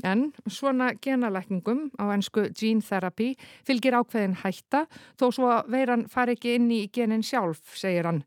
En 0.02 0.32
svona 0.48 0.92
genalækningum 1.04 1.90
á 2.00 2.10
ennsku 2.14 2.46
gene 2.56 2.82
therapy 2.82 3.34
fylgir 3.66 3.98
ákveðin 3.98 4.38
hætta 4.40 4.86
þó 5.20 5.26
svo 5.28 5.50
að 5.52 5.68
veiran 5.74 6.06
fari 6.10 6.38
ekki 6.38 6.56
inn 6.56 6.70
í 6.72 6.86
genin 6.94 7.22
sjálf, 7.26 7.60
segir 7.76 8.08
hann. 8.08 8.22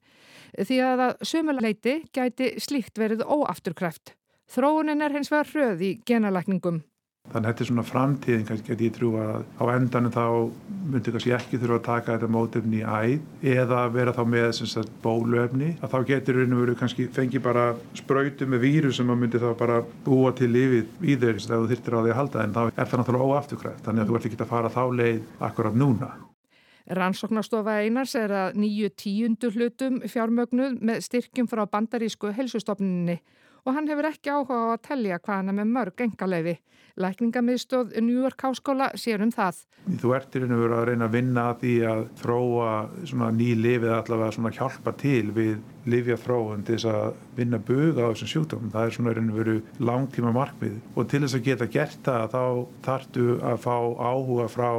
Því 0.55 0.77
að 0.87 1.01
að 1.07 1.25
sömuleiti 1.27 1.95
gæti 2.15 2.53
slíkt 2.63 3.01
verið 3.01 3.25
óafturkræft. 3.25 4.13
Þróunin 4.51 5.01
er 5.01 5.15
hins 5.15 5.31
vegar 5.33 5.49
hröð 5.49 5.81
í 5.81 5.95
genalækningum. 6.05 6.83
Þannig 7.25 7.47
að 7.47 7.51
þetta 7.51 7.63
er 7.63 7.67
svona 7.67 7.83
framtíðin, 7.89 8.43
kannski 8.45 8.69
get 8.69 8.81
ég 8.85 8.91
trú 8.93 9.07
að 9.17 9.45
á 9.57 9.63
endanum 9.73 10.13
þá 10.13 10.25
myndi 10.91 11.13
kannski 11.15 11.31
ekki 11.33 11.57
þurfa 11.57 11.77
að 11.79 11.85
taka 11.87 12.13
þetta 12.13 12.27
mótefni 12.35 12.81
í 12.81 12.85
æð 12.85 13.55
eða 13.55 13.79
vera 13.95 14.13
þá 14.13 14.19
með 14.29 14.45
sagt, 14.59 14.91
bólöfni 15.01 15.71
að 15.79 15.95
þá 15.95 15.97
getur 16.11 16.37
og 16.43 16.53
veru 16.59 16.75
kannski 16.77 17.07
fengi 17.15 17.41
bara 17.41 17.63
spröytu 17.97 18.45
með 18.45 18.61
víru 18.67 18.91
sem 18.93 19.09
að 19.09 19.17
myndi 19.23 19.41
þá 19.41 19.47
bara 19.57 19.79
búa 20.05 20.35
til 20.37 20.51
lífið 20.53 21.01
í 21.01 21.17
þeir 21.17 21.41
þegar 21.41 21.63
þú 21.63 21.71
þyrtir 21.73 21.97
á 21.97 21.99
því 22.03 22.13
að 22.13 22.19
halda 22.19 22.43
en 22.43 22.53
þá 22.53 22.61
er 22.67 22.91
það 22.91 23.01
náttúrulega 23.01 23.29
óafturkræft 23.31 23.89
þannig 23.89 24.03
að 24.03 24.11
þú 24.11 24.19
ert 24.19 24.27
ekki 24.29 24.41
að 24.45 24.51
fara 24.53 24.73
þá 24.75 24.83
leið 25.01 25.23
akkurat 25.49 25.79
núna. 25.81 26.11
Rannsóknarstofa 26.85 27.79
Einars 27.81 28.13
er 28.13 28.29
að 28.29 28.59
nýju 28.61 28.91
tíundu 29.01 29.49
hlutum 29.49 29.97
fjármögnuð 30.05 30.77
með 30.85 31.01
styrkjum 31.07 31.49
frá 31.49 31.63
bandarísku 31.65 32.29
helsustofninni 32.37 33.17
og 33.65 33.75
hann 33.75 33.89
hefur 33.89 34.07
ekki 34.11 34.31
áhuga 34.31 34.57
á 34.61 34.65
að 34.75 34.83
tellja 34.87 35.19
hvað 35.19 35.39
hann 35.39 35.51
er 35.51 35.57
með 35.59 35.71
mörg 35.75 36.03
engaleifi. 36.05 36.55
Lækningamiðstóð 36.95 37.95
York 38.21 38.43
Háskóla 38.45 38.91
sér 38.95 39.23
um 39.25 39.31
það. 39.33 39.57
Þú 39.99 40.13
ert 40.15 40.35
í 40.35 40.41
raun 40.41 40.53
og 40.55 40.61
veru 40.61 40.77
að 40.77 40.85
reyna 40.89 41.09
að 41.09 41.15
vinna 41.17 41.47
að 41.51 41.57
því 41.63 41.73
að 41.91 42.03
þróa 42.21 42.69
ný 43.35 43.49
lifið 43.59 43.95
allavega 43.97 44.35
hjálpa 44.55 44.93
til 45.01 45.25
við 45.35 45.57
lifja 45.89 46.17
þróun 46.19 46.65
til 46.65 46.77
þess 46.77 46.89
að 46.91 47.17
vinna 47.37 47.59
buga 47.61 48.07
á 48.07 48.11
þessum 48.11 48.31
sjúkdómum. 48.31 48.71
Það 48.73 48.85
er 48.85 48.95
svona 48.95 49.15
raun 49.15 49.31
og 49.31 49.39
veru 49.39 49.55
langtíma 49.89 50.33
markmið 50.35 50.77
og 50.95 51.09
til 51.11 51.21
þess 51.23 51.37
að 51.37 51.47
geta 51.49 51.67
gert 51.75 51.99
það 52.05 52.25
þá 52.35 52.43
þartu 52.87 53.25
að 53.51 53.59
fá 53.65 53.75
áhuga 54.09 54.47
frá 54.51 54.69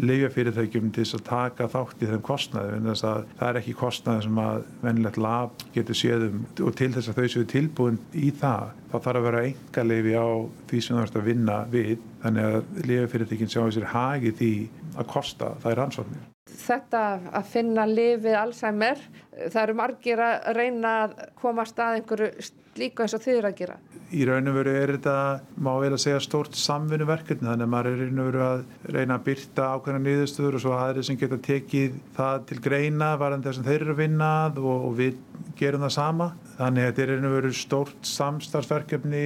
lifjafyrirtækjum 0.00 0.90
til 0.94 1.04
þess 1.04 1.18
að 1.18 1.24
taka 1.26 1.68
þátt 1.72 2.04
í 2.04 2.10
þeim 2.10 2.24
kostnaði. 2.26 2.74
En 2.76 2.90
þess 2.90 3.06
að 3.10 3.22
það 3.40 3.46
er 3.48 3.60
ekki 3.60 3.76
kostnaði 3.80 4.26
sem 4.26 4.42
að 4.44 4.66
vennilegt 4.84 5.20
lab 5.20 5.64
getur 5.74 5.98
séðum 5.98 6.44
og 6.66 6.74
til 6.78 6.90
þess 6.96 7.10
að 7.10 7.20
þau 7.20 7.34
séu 7.34 7.46
tilbúin 7.50 8.02
í 8.14 8.32
það 8.42 8.74
þá 8.90 8.96
þarf 8.98 9.20
að 9.20 9.28
vera 9.28 9.44
enga 9.50 9.86
lifi 9.86 10.18
á 10.18 10.28
því 10.70 10.82
sem 10.84 10.96
þú 10.96 11.06
ert 11.06 11.20
að 11.20 11.30
vinna 11.30 11.62
við. 11.72 11.94
Þannig 12.20 12.50
að 12.50 12.84
lifjafyrirtækjum 12.90 13.54
sjá 13.54 13.62
þessir 13.62 13.88
hagi 13.94 14.36
því 14.42 14.52
að 14.96 15.10
kosta 15.14 15.54
það 15.62 15.72
er 15.72 15.82
ansvarnir 15.86 16.29
þetta 16.62 17.02
að 17.40 17.50
finna 17.52 17.84
lifið 17.88 18.38
Alzheimer, 18.38 19.04
það 19.40 19.62
eru 19.62 19.76
margir 19.78 20.22
að 20.24 20.50
reyna 20.56 20.96
að 21.04 21.14
koma 21.40 21.66
að 21.66 22.00
einhverju 22.00 22.50
líka 22.78 23.04
eins 23.04 23.14
og 23.16 23.22
þið 23.24 23.38
eru 23.38 23.50
að 23.50 23.56
gera. 23.58 23.76
Í 24.10 24.24
raun 24.26 24.50
og 24.50 24.56
veru 24.56 24.72
er 24.74 24.92
þetta, 24.96 25.14
má 25.62 25.70
vel 25.82 25.92
að 25.94 26.02
segja, 26.02 26.20
stórt 26.22 26.56
samfunnuverkefni 26.58 27.46
þannig 27.46 27.66
að 27.66 27.72
maður 27.74 27.90
er 27.90 28.00
raun 28.00 28.22
og 28.22 28.28
veru 28.30 28.42
að 28.46 28.62
reyna 28.96 29.16
að 29.16 29.26
byrta 29.28 29.68
ákveðna 29.74 30.02
nýðustöður 30.06 30.58
og 30.58 30.64
svo 30.64 30.74
aðri 30.78 31.04
sem 31.06 31.18
geta 31.20 31.38
tekið 31.46 31.98
það 32.16 32.46
til 32.50 32.60
greina 32.64 33.10
varðan 33.20 33.44
þess 33.46 33.62
að 33.62 33.70
þeir 33.70 33.80
eru 33.80 33.94
að 33.94 34.02
vinnað 34.02 34.62
og, 34.64 34.86
og 34.88 34.96
við 34.98 35.20
gerum 35.60 35.86
það 35.86 35.96
sama. 35.96 36.30
Þannig 36.58 36.86
að 36.86 36.90
þetta 36.90 37.04
er 37.04 37.12
raun 37.14 37.28
og 37.30 37.36
veru 37.38 37.52
stórt 37.60 38.10
samstarfsverkefni 38.14 39.24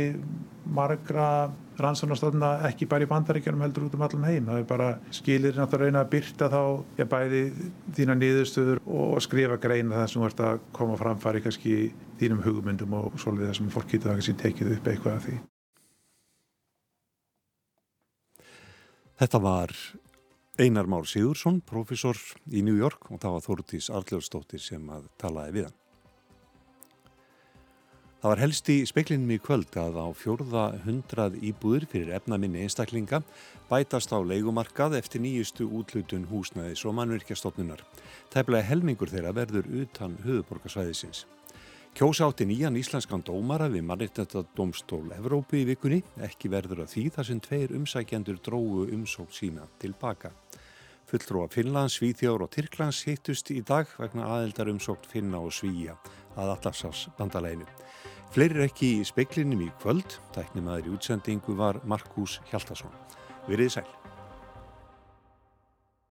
margra 0.74 1.28
rannsónastofna 1.80 2.50
ekki 2.68 2.86
bara 2.90 3.06
í 3.06 3.08
bandaríkjunum 3.10 3.64
heldur 3.64 3.88
út 3.88 3.96
um 3.96 4.04
allan 4.06 4.26
heim. 4.28 4.46
Það 4.50 4.60
er 4.60 4.68
bara 4.68 4.90
skilir 5.14 5.56
náttúrulega 5.56 5.80
að 5.80 5.84
reyna 5.84 6.02
að 6.04 6.12
byrta 6.14 6.50
þá 6.52 6.60
já, 7.00 7.06
bæði 7.14 7.42
þína 7.96 8.18
niðurstöður 8.20 8.82
og 8.84 9.16
skrifa 9.24 9.58
greina 9.62 10.02
það 10.02 10.12
sem 10.12 10.28
ert 10.28 10.44
að 10.44 10.62
koma 10.76 11.00
framfari 11.00 11.42
kannski 11.44 11.74
þínum 12.20 12.44
hugmyndum 12.46 12.96
og 13.00 13.18
svolítið 13.18 13.50
það 13.50 13.58
sem 13.60 13.74
fólk 13.74 13.90
getur 13.90 14.10
það 14.10 14.20
kannski 14.20 14.38
tekið 14.44 14.72
upp 14.78 14.90
eitthvað 14.92 15.18
af 15.18 15.28
því. 15.28 15.36
Þetta 19.14 19.40
var 19.42 19.76
Einar 20.58 20.86
Már 20.90 21.06
Sigursson, 21.06 21.60
profesor 21.66 22.18
í 22.50 22.62
New 22.66 22.76
York 22.78 23.10
og 23.10 23.22
það 23.22 23.36
var 23.36 23.46
Þórtís 23.48 23.90
Arljóðsdóttir 23.90 24.62
sem 24.62 24.90
að 24.90 25.08
talaði 25.18 25.58
við 25.58 25.66
hann. 25.68 25.80
Það 28.24 28.32
var 28.32 28.40
helst 28.40 28.68
í 28.72 28.74
speklinum 28.88 29.32
í 29.34 29.36
kvöld 29.36 29.74
að 29.76 29.98
á 30.00 30.08
fjórða 30.16 30.62
hundrað 30.86 31.34
íbúður 31.44 31.84
fyrir 31.92 32.14
efnaminni 32.16 32.62
einstaklinga 32.64 33.18
bætast 33.68 34.14
á 34.16 34.18
leikumarkað 34.24 34.96
eftir 34.96 35.20
nýjustu 35.20 35.66
útlutun 35.68 36.24
húsnæðis 36.30 36.86
og 36.88 36.96
mannvirkjastofnunar. 36.96 37.82
Tæplega 38.32 38.64
helmingur 38.64 39.12
þeirra 39.12 39.34
verður 39.36 39.68
utan 39.82 40.16
höfuborgarsvæðisins. 40.24 41.26
Kjósa 41.92 42.30
átti 42.30 42.48
nýjan 42.48 42.80
íslenskan 42.80 43.26
dómara 43.28 43.68
við 43.68 43.84
mannirtendadómstól 43.90 45.12
Evrópu 45.18 45.60
í 45.60 45.68
vikunni, 45.74 46.00
ekki 46.24 46.48
verður 46.48 46.86
að 46.86 46.94
því 46.94 47.04
þar 47.18 47.28
sem 47.28 47.44
tveir 47.44 47.76
umsækjandur 47.76 48.40
drógu 48.40 48.86
umsók 48.96 49.36
sína 49.36 49.68
tilbaka. 49.84 50.32
Fulltrúa 51.12 51.52
Finnlands, 51.52 52.00
Svíþjóður 52.00 52.48
og 52.48 52.56
Tyrklands 52.56 53.04
hittust 53.04 53.52
í 53.52 53.60
dag 53.60 53.84
vegna 54.00 54.32
aðeldar 54.32 54.72
umsókt 54.72 55.12
Finna 55.12 55.44
og 55.44 55.52
Svíja 55.52 56.00
að 56.40 56.56
Allarsás 56.56 57.04
bandalæinu. 57.18 57.68
Fleiri 58.34 58.56
er 58.58 58.64
ekki 58.64 58.88
í 58.98 59.02
speiklinum 59.06 59.60
í 59.62 59.68
kvöld, 59.78 60.16
tæknimaður 60.34 60.88
í 60.88 60.94
útsendingu 60.96 61.54
var 61.54 61.76
Markus 61.86 62.40
Hjaltarsson. 62.48 62.90
Verið 63.46 63.76
sæl. 63.76 63.86